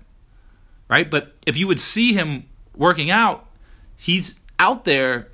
right? 0.89 1.11
But 1.11 1.33
if 1.47 1.57
you 1.57 1.67
would 1.67 1.81
see 1.81 2.13
him 2.13 2.45
working 2.77 3.11
out, 3.11 3.49
he's 3.97 4.39
out 4.59 4.85
there 4.85 5.29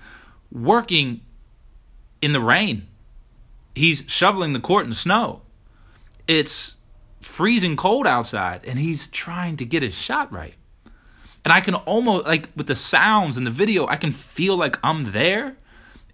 working 0.52 1.20
in 2.20 2.32
the 2.32 2.40
rain. 2.40 2.86
He's 3.74 4.04
shoveling 4.06 4.52
the 4.52 4.60
court 4.60 4.84
in 4.84 4.90
the 4.90 4.96
snow. 4.96 5.42
It's 6.26 6.78
freezing 7.20 7.76
cold 7.76 8.06
outside 8.06 8.64
and 8.64 8.78
he's 8.78 9.06
trying 9.08 9.56
to 9.56 9.64
get 9.64 9.82
his 9.82 9.94
shot 9.94 10.32
right. 10.32 10.54
And 11.44 11.52
I 11.52 11.60
can 11.60 11.74
almost 11.74 12.26
like 12.26 12.50
with 12.56 12.66
the 12.66 12.74
sounds 12.74 13.36
and 13.36 13.46
the 13.46 13.50
video, 13.50 13.86
I 13.86 13.96
can 13.96 14.12
feel 14.12 14.56
like 14.56 14.76
I'm 14.82 15.12
there. 15.12 15.56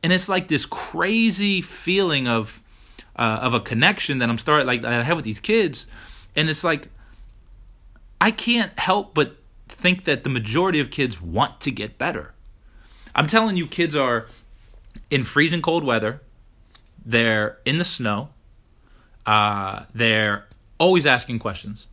And 0.03 0.13
it's 0.13 0.29
like 0.29 0.49
this 0.49 0.67
crazy 0.67 1.63
feeling 1.63 2.29
of 2.29 2.61
uh, 3.17 3.39
of 3.43 3.55
a 3.55 3.61
connection 3.61 4.19
that 4.19 4.29
I'm 4.29 4.39
starting 4.39 4.67
like 4.67 4.85
I 4.85 5.03
have 5.03 5.17
with 5.17 5.25
these 5.25 5.41
kids. 5.41 5.87
And 6.37 6.51
it's 6.51 6.63
like 6.63 6.89
I 8.21 8.31
can't 8.31 8.79
help 8.79 9.15
but 9.15 9.37
think 9.69 10.05
that 10.05 10.25
the 10.25 10.31
majority 10.31 10.79
of 10.81 10.91
kids 10.91 11.21
want 11.23 11.61
to 11.63 11.71
get 11.71 11.97
better. 11.97 12.34
I'm 13.15 13.27
telling 13.27 13.57
you, 13.57 13.67
kids 13.67 13.95
are 13.95 14.27
in 15.11 15.25
freezing 15.25 15.63
cold 15.63 15.85
weather. 15.85 16.21
They're 17.05 17.59
in 17.65 17.79
the 17.79 17.85
snow. 17.85 18.31
Uh, 19.27 19.85
they're 19.95 20.47
always 20.79 21.07
asking 21.07 21.39
questions. 21.39 21.89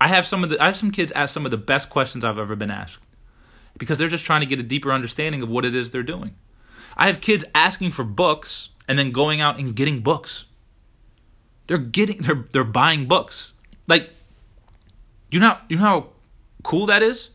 I 0.00 0.08
have 0.08 0.26
some 0.26 0.42
of 0.42 0.50
the 0.50 0.60
I 0.60 0.66
have 0.66 0.76
some 0.76 0.90
kids 0.90 1.12
ask 1.12 1.32
some 1.32 1.44
of 1.44 1.50
the 1.50 1.56
best 1.56 1.88
questions 1.88 2.24
I've 2.24 2.38
ever 2.38 2.56
been 2.56 2.70
asked 2.70 2.98
because 3.78 3.98
they're 3.98 4.08
just 4.08 4.24
trying 4.24 4.40
to 4.40 4.46
get 4.46 4.58
a 4.58 4.62
deeper 4.62 4.92
understanding 4.92 5.42
of 5.42 5.48
what 5.48 5.64
it 5.64 5.74
is 5.74 5.90
they're 5.90 6.02
doing. 6.02 6.34
I 6.96 7.06
have 7.06 7.20
kids 7.20 7.44
asking 7.54 7.92
for 7.92 8.04
books 8.04 8.70
and 8.88 8.98
then 8.98 9.12
going 9.12 9.40
out 9.40 9.58
and 9.58 9.74
getting 9.74 10.00
books. 10.00 10.46
They're 11.66 11.78
getting 11.78 12.18
they're 12.18 12.44
they're 12.50 12.64
buying 12.64 13.06
books. 13.06 13.52
Like 13.86 14.10
you 15.30 15.40
know 15.40 15.56
you 15.68 15.76
know 15.76 15.82
how 15.82 16.08
cool 16.62 16.86
that 16.86 17.02
is? 17.02 17.30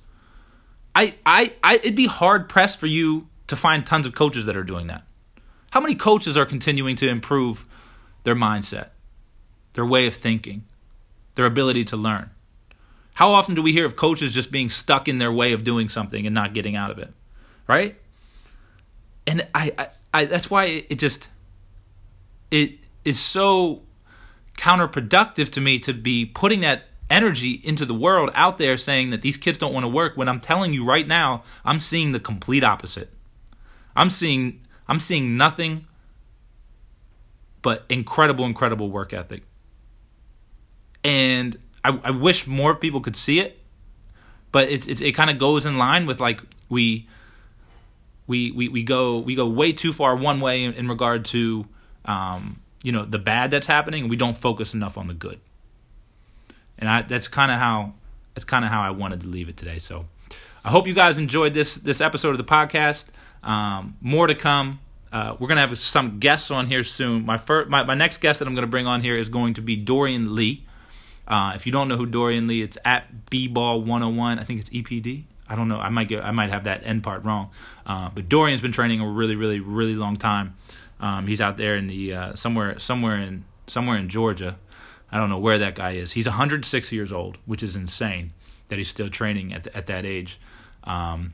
I 0.97 1.13
I 1.25 1.53
I 1.63 1.75
it'd 1.75 1.95
be 1.95 2.07
hard 2.07 2.49
pressed 2.49 2.79
for 2.79 2.87
you 2.87 3.27
to 3.45 3.55
find 3.55 3.85
tons 3.85 4.07
of 4.07 4.15
coaches 4.15 4.47
that 4.47 4.57
are 4.57 4.63
doing 4.63 4.87
that. 4.87 5.03
How 5.69 5.79
many 5.79 5.93
coaches 5.93 6.35
are 6.35 6.45
continuing 6.45 6.95
to 6.97 7.07
improve 7.07 7.65
their 8.23 8.35
mindset, 8.35 8.89
their 9.73 9.85
way 9.85 10.07
of 10.07 10.15
thinking, 10.15 10.65
their 11.35 11.45
ability 11.45 11.85
to 11.85 11.95
learn. 11.95 12.29
How 13.13 13.31
often 13.31 13.55
do 13.55 13.61
we 13.61 13.71
hear 13.71 13.85
of 13.85 13.95
coaches 13.95 14.33
just 14.33 14.51
being 14.51 14.69
stuck 14.69 15.07
in 15.07 15.17
their 15.17 15.31
way 15.31 15.53
of 15.53 15.63
doing 15.63 15.87
something 15.87 16.25
and 16.25 16.35
not 16.35 16.53
getting 16.53 16.75
out 16.75 16.91
of 16.91 16.99
it? 16.99 17.13
Right? 17.67 17.95
And 19.25 19.47
I, 19.55 19.71
I, 19.77 19.87
I 20.13 20.25
that's 20.25 20.49
why 20.49 20.65
it, 20.65 20.87
it 20.89 20.99
just 20.99 21.29
it 22.49 22.79
is 23.05 23.19
so 23.19 23.83
counterproductive 24.57 25.49
to 25.51 25.61
me 25.61 25.79
to 25.79 25.93
be 25.93 26.25
putting 26.25 26.61
that 26.61 26.87
energy 27.09 27.61
into 27.63 27.85
the 27.85 27.93
world 27.93 28.29
out 28.35 28.57
there 28.57 28.77
saying 28.77 29.11
that 29.11 29.21
these 29.21 29.37
kids 29.37 29.57
don't 29.57 29.73
want 29.73 29.83
to 29.83 29.89
work 29.89 30.17
when 30.17 30.27
I'm 30.27 30.39
telling 30.39 30.73
you 30.73 30.83
right 30.85 31.07
now 31.07 31.43
I'm 31.63 31.79
seeing 31.79 32.11
the 32.11 32.19
complete 32.19 32.63
opposite. 32.63 33.11
I'm 33.95 34.09
seeing 34.09 34.61
I'm 34.87 34.99
seeing 34.99 35.37
nothing 35.37 35.87
but 37.61 37.85
incredible 37.89 38.45
incredible 38.45 38.89
work 38.89 39.13
ethic 39.13 39.43
and 41.07 41.57
I, 41.83 41.99
I 42.03 42.11
wish 42.11 42.47
more 42.47 42.75
people 42.75 42.99
could 42.99 43.15
see 43.15 43.39
it, 43.39 43.57
but 44.51 44.69
it 44.69 44.87
it, 44.87 45.01
it 45.01 45.11
kind 45.13 45.29
of 45.29 45.37
goes 45.37 45.65
in 45.65 45.77
line 45.77 46.05
with 46.05 46.19
like 46.19 46.41
we 46.69 47.07
we 48.27 48.51
we 48.51 48.67
we 48.67 48.83
go 48.83 49.19
we 49.19 49.35
go 49.35 49.47
way 49.47 49.71
too 49.71 49.93
far 49.93 50.15
one 50.15 50.41
way 50.41 50.65
in, 50.65 50.73
in 50.73 50.87
regard 50.89 51.23
to 51.25 51.65
um, 52.03 52.59
you 52.83 52.91
know 52.91 53.05
the 53.05 53.19
bad 53.19 53.51
that's 53.51 53.67
happening, 53.67 54.01
and 54.01 54.09
we 54.09 54.17
don't 54.17 54.35
focus 54.35 54.73
enough 54.73 54.97
on 54.97 55.07
the 55.07 55.13
good. 55.13 55.39
And 56.79 56.89
I, 56.89 57.01
that's 57.01 57.27
kind 57.27 57.51
of 57.51 57.59
how 57.59 57.93
that's 58.35 58.45
kind 58.45 58.63
of 58.63 58.71
how 58.71 58.81
I 58.81 58.91
wanted 58.91 59.21
to 59.21 59.27
leave 59.27 59.49
it 59.49 59.57
today. 59.57 59.79
So 59.79 60.05
I 60.63 60.69
hope 60.69 60.87
you 60.87 60.93
guys 60.93 61.17
enjoyed 61.17 61.53
this 61.53 61.75
this 61.75 62.01
episode 62.01 62.31
of 62.31 62.37
the 62.37 62.43
podcast. 62.43 63.05
Um, 63.43 63.97
more 64.01 64.27
to 64.27 64.35
come. 64.35 64.79
Uh, 65.11 65.35
we're 65.39 65.47
gonna 65.47 65.65
have 65.65 65.77
some 65.79 66.19
guests 66.19 66.51
on 66.51 66.67
here 66.67 66.83
soon. 66.83 67.25
My 67.25 67.37
first, 67.37 67.69
my, 67.69 67.83
my 67.83 67.95
next 67.95 68.19
guest 68.19 68.39
that 68.39 68.47
I'm 68.47 68.55
gonna 68.55 68.67
bring 68.67 68.87
on 68.87 69.01
here 69.01 69.17
is 69.17 69.29
going 69.29 69.53
to 69.55 69.61
be 69.61 69.75
Dorian 69.75 70.35
Lee. 70.35 70.65
Uh, 71.27 71.53
if 71.55 71.65
you 71.65 71.71
don't 71.71 71.87
know 71.87 71.97
who 71.97 72.05
Dorian 72.05 72.47
Lee, 72.47 72.61
it's 72.61 72.77
at 72.85 73.25
bball101. 73.31 74.39
I 74.39 74.43
think 74.43 74.61
it's 74.61 74.69
EPD. 74.69 75.23
I 75.49 75.55
don't 75.55 75.67
know. 75.67 75.79
I 75.79 75.89
might 75.89 76.07
get. 76.07 76.23
I 76.23 76.31
might 76.31 76.49
have 76.49 76.65
that 76.65 76.85
end 76.85 77.03
part 77.03 77.23
wrong. 77.23 77.51
Uh, 77.85 78.09
but 78.13 78.29
Dorian's 78.29 78.61
been 78.61 78.71
training 78.71 79.01
a 79.01 79.07
really, 79.07 79.35
really, 79.35 79.59
really 79.59 79.95
long 79.95 80.15
time. 80.15 80.55
Um, 80.99 81.27
he's 81.27 81.41
out 81.41 81.57
there 81.57 81.75
in 81.75 81.87
the 81.87 82.13
uh, 82.13 82.35
somewhere, 82.35 82.79
somewhere 82.79 83.17
in 83.17 83.45
somewhere 83.67 83.97
in 83.97 84.09
Georgia. 84.09 84.57
I 85.11 85.17
don't 85.17 85.29
know 85.29 85.39
where 85.39 85.59
that 85.59 85.75
guy 85.75 85.91
is. 85.91 86.11
He's 86.11 86.25
106 86.25 86.91
years 86.91 87.11
old, 87.11 87.37
which 87.45 87.63
is 87.63 87.75
insane 87.75 88.33
that 88.67 88.77
he's 88.77 88.89
still 88.89 89.09
training 89.09 89.53
at 89.53 89.63
the, 89.63 89.77
at 89.77 89.87
that 89.87 90.05
age. 90.05 90.39
Um, 90.83 91.33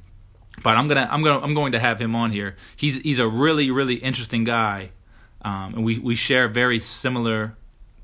but 0.63 0.77
I'm 0.77 0.87
gonna 0.87 1.07
I'm 1.11 1.23
gonna 1.23 1.43
I'm 1.43 1.55
going 1.55 1.71
to 1.71 1.79
have 1.79 1.99
him 1.99 2.15
on 2.15 2.31
here. 2.31 2.55
He's 2.75 2.97
he's 2.99 3.19
a 3.19 3.27
really 3.27 3.71
really 3.71 3.95
interesting 3.95 4.43
guy, 4.43 4.91
um, 5.41 5.73
and 5.75 5.83
we 5.83 5.97
we 5.97 6.13
share 6.13 6.47
very 6.47 6.79
similar 6.79 7.55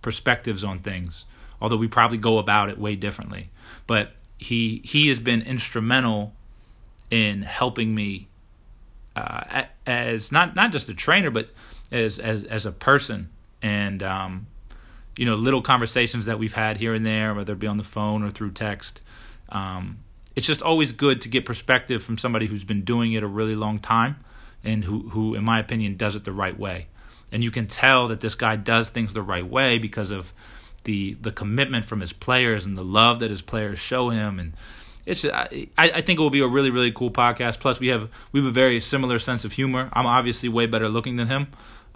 perspectives 0.02 0.64
on 0.64 0.80
things 0.80 1.26
although 1.62 1.78
we 1.78 1.88
probably 1.88 2.18
go 2.18 2.38
about 2.38 2.70
it 2.70 2.78
way 2.78 2.96
differently. 2.96 3.50
But 3.88 4.12
he 4.38 4.82
he 4.84 5.10
has 5.10 5.20
been 5.20 5.42
instrumental 5.42 6.34
in 7.12 7.42
helping 7.42 7.94
me 7.94 8.28
uh, 9.16 9.64
as 9.86 10.32
not 10.32 10.56
not 10.56 10.72
just 10.72 10.90
a 10.90 10.94
trainer, 10.94 11.32
but 11.32 11.50
as 11.92 12.20
as 12.20 12.44
as 12.44 12.66
a 12.66 12.72
person, 12.72 13.30
and 13.62 14.02
um, 14.04 14.48
you 15.20 15.26
know, 15.26 15.36
little 15.36 15.62
conversations 15.62 16.28
that 16.28 16.40
we've 16.40 16.54
had 16.54 16.78
here 16.78 16.94
and 16.94 17.06
there, 17.06 17.34
whether 17.34 17.52
it 17.52 17.60
be 17.60 17.68
on 17.68 17.76
the 17.76 17.84
phone 17.84 18.24
or 18.24 18.30
through 18.30 18.52
text. 18.52 19.02
Um, 19.50 20.00
it's 20.34 20.48
just 20.48 20.62
always 20.62 20.94
good 20.94 21.20
to 21.22 21.28
get 21.28 21.44
perspective 21.44 22.02
from 22.02 22.18
somebody 22.18 22.46
who's 22.46 22.64
been 22.64 22.86
doing 22.86 23.12
it 23.12 23.22
a 23.22 23.28
really 23.28 23.56
long 23.56 23.80
time, 23.80 24.24
and 24.64 24.86
who 24.86 25.10
who, 25.10 25.36
in 25.36 25.44
my 25.44 25.60
opinion, 25.60 25.98
does 25.98 26.16
it 26.16 26.24
the 26.24 26.32
right 26.32 26.58
way. 26.58 26.88
And 27.34 27.44
you 27.44 27.52
can 27.52 27.68
tell 27.68 28.08
that 28.08 28.22
this 28.22 28.34
guy 28.34 28.56
does 28.56 28.92
things 28.92 29.14
the 29.14 29.22
right 29.22 29.46
way 29.46 29.78
because 29.78 30.10
of 30.10 30.32
the 30.86 31.16
the 31.16 31.34
commitment 31.34 31.84
from 31.84 32.00
his 32.00 32.14
players 32.14 32.66
and 32.66 32.78
the 32.78 32.84
love 32.86 33.20
that 33.20 33.30
his 33.30 33.42
players 33.42 33.78
show 33.78 34.12
him 34.12 34.40
and 34.40 34.54
it's 35.06 35.26
I, 35.26 35.68
I 35.78 36.02
think 36.02 36.18
it 36.18 36.22
will 36.22 36.30
be 36.30 36.40
a 36.40 36.48
really 36.48 36.70
really 36.70 36.94
cool 36.94 37.12
podcast 37.12 37.60
plus 37.60 37.82
we 37.82 37.88
have 37.88 38.10
we 38.32 38.40
have 38.40 38.48
a 38.48 38.52
very 38.52 38.80
similar 38.80 39.20
sense 39.20 39.44
of 39.44 39.52
humor 39.52 39.90
i'm 39.92 40.06
obviously 40.06 40.48
way 40.48 40.68
better 40.68 40.88
looking 40.88 41.18
than 41.18 41.28
him 41.28 41.48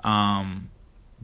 um, 0.03 0.69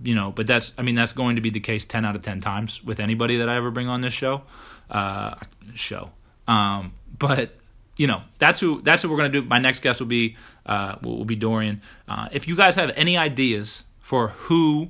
you 0.04 0.16
know 0.16 0.32
but 0.32 0.48
that's 0.48 0.72
i 0.78 0.82
mean 0.82 0.96
that's 0.96 1.14
going 1.14 1.36
to 1.36 1.42
be 1.42 1.50
the 1.50 1.60
case 1.60 1.86
10 1.86 2.06
out 2.06 2.16
of 2.16 2.24
10 2.24 2.40
times 2.40 2.84
with 2.84 3.00
anybody 3.00 3.38
that 3.38 3.50
i 3.50 3.56
ever 3.56 3.72
bring 3.72 3.88
on 3.88 4.02
this 4.02 4.14
show 4.14 4.42
uh, 4.90 5.36
show 5.76 6.10
um, 6.48 6.94
but 7.18 7.52
you 7.98 8.08
know 8.08 8.22
that's 8.40 8.60
who 8.60 8.82
that's 8.82 9.04
what 9.04 9.12
we're 9.12 9.18
going 9.18 9.32
to 9.32 9.42
do 9.42 9.48
my 9.48 9.60
next 9.60 9.82
guest 9.82 10.00
will 10.00 10.08
be 10.08 10.36
uh, 10.66 10.96
will, 11.04 11.20
will 11.20 11.26
be 11.26 11.36
dorian 11.36 11.82
uh, 12.08 12.28
if 12.32 12.48
you 12.48 12.56
guys 12.56 12.76
have 12.76 12.92
any 12.96 13.18
ideas 13.18 13.84
for 14.00 14.30
who 14.30 14.90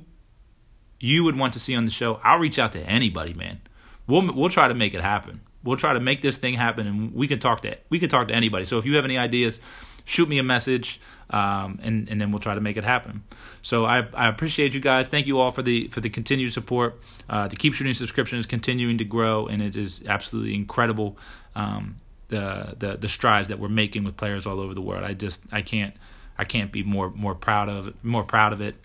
you 1.00 1.24
would 1.24 1.36
want 1.36 1.54
to 1.54 1.60
see 1.60 1.74
on 1.74 1.84
the 1.86 1.90
show, 1.90 2.20
I'll 2.22 2.38
reach 2.38 2.58
out 2.58 2.72
to 2.72 2.80
anybody, 2.80 3.34
man. 3.34 3.60
We'll 4.06 4.32
we'll 4.32 4.50
try 4.50 4.68
to 4.68 4.74
make 4.74 4.94
it 4.94 5.00
happen. 5.00 5.40
We'll 5.62 5.76
try 5.76 5.92
to 5.92 6.00
make 6.00 6.22
this 6.22 6.36
thing 6.38 6.54
happen, 6.54 6.86
and 6.86 7.14
we 7.14 7.28
can 7.28 7.38
talk 7.38 7.62
to 7.62 7.76
we 7.88 7.98
can 7.98 8.08
talk 8.08 8.28
to 8.28 8.34
anybody. 8.34 8.64
So 8.64 8.78
if 8.78 8.86
you 8.86 8.96
have 8.96 9.04
any 9.04 9.18
ideas, 9.18 9.60
shoot 10.04 10.28
me 10.28 10.38
a 10.38 10.42
message, 10.42 11.00
um, 11.30 11.78
and 11.82 12.08
and 12.08 12.20
then 12.20 12.30
we'll 12.30 12.40
try 12.40 12.54
to 12.54 12.60
make 12.60 12.76
it 12.76 12.84
happen. 12.84 13.22
So 13.62 13.84
I 13.84 14.06
I 14.14 14.28
appreciate 14.28 14.74
you 14.74 14.80
guys. 14.80 15.08
Thank 15.08 15.26
you 15.26 15.38
all 15.38 15.50
for 15.50 15.62
the 15.62 15.88
for 15.88 16.00
the 16.00 16.08
continued 16.08 16.52
support. 16.52 17.00
Uh, 17.28 17.48
the 17.48 17.56
Keep 17.56 17.74
Shooting 17.74 17.94
subscription 17.94 18.38
is 18.38 18.46
continuing 18.46 18.98
to 18.98 19.04
grow, 19.04 19.46
and 19.46 19.62
it 19.62 19.76
is 19.76 20.02
absolutely 20.06 20.54
incredible. 20.54 21.18
Um, 21.54 21.96
the 22.28 22.74
the 22.78 22.96
the 22.96 23.08
strides 23.08 23.48
that 23.48 23.58
we're 23.58 23.68
making 23.68 24.04
with 24.04 24.16
players 24.16 24.46
all 24.46 24.60
over 24.60 24.72
the 24.72 24.80
world. 24.80 25.04
I 25.04 25.12
just 25.12 25.42
I 25.52 25.62
can't 25.62 25.94
I 26.38 26.44
can't 26.44 26.72
be 26.72 26.82
more 26.82 27.10
more 27.10 27.34
proud 27.34 27.68
of 27.68 28.02
more 28.02 28.24
proud 28.24 28.52
of 28.52 28.60
it 28.60 28.76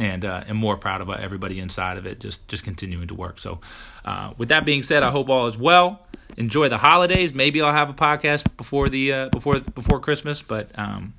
and 0.00 0.24
uh, 0.24 0.44
and 0.48 0.56
more 0.56 0.76
proud 0.76 1.00
of 1.02 1.10
everybody 1.10 1.60
inside 1.60 1.98
of 1.98 2.06
it 2.06 2.20
just 2.20 2.48
just 2.48 2.64
continuing 2.64 3.06
to 3.08 3.14
work. 3.14 3.38
So, 3.38 3.60
uh, 4.04 4.32
with 4.38 4.48
that 4.48 4.64
being 4.64 4.82
said, 4.82 5.02
I 5.02 5.10
hope 5.10 5.28
all 5.28 5.46
is 5.46 5.58
well. 5.58 6.06
enjoy 6.36 6.68
the 6.68 6.78
holidays. 6.78 7.34
Maybe 7.34 7.60
I'll 7.60 7.72
have 7.72 7.90
a 7.90 7.94
podcast 7.94 8.56
before 8.56 8.88
the 8.88 9.12
uh, 9.12 9.28
before 9.28 9.60
before 9.60 10.00
Christmas, 10.00 10.42
but 10.42 10.70
um, 10.78 11.12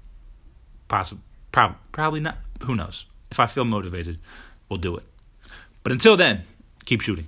possible, 0.88 1.22
prob- 1.52 1.78
probably 1.92 2.22
not. 2.22 2.38
Who 2.66 2.76
knows? 2.76 3.06
If 3.30 3.40
I 3.40 3.46
feel 3.46 3.66
motivated, 3.66 4.20
we'll 4.68 4.80
do 4.80 4.98
it. 4.98 5.04
But 5.84 5.92
until 5.92 6.18
then, 6.18 6.42
keep 6.86 7.02
shooting. 7.02 7.28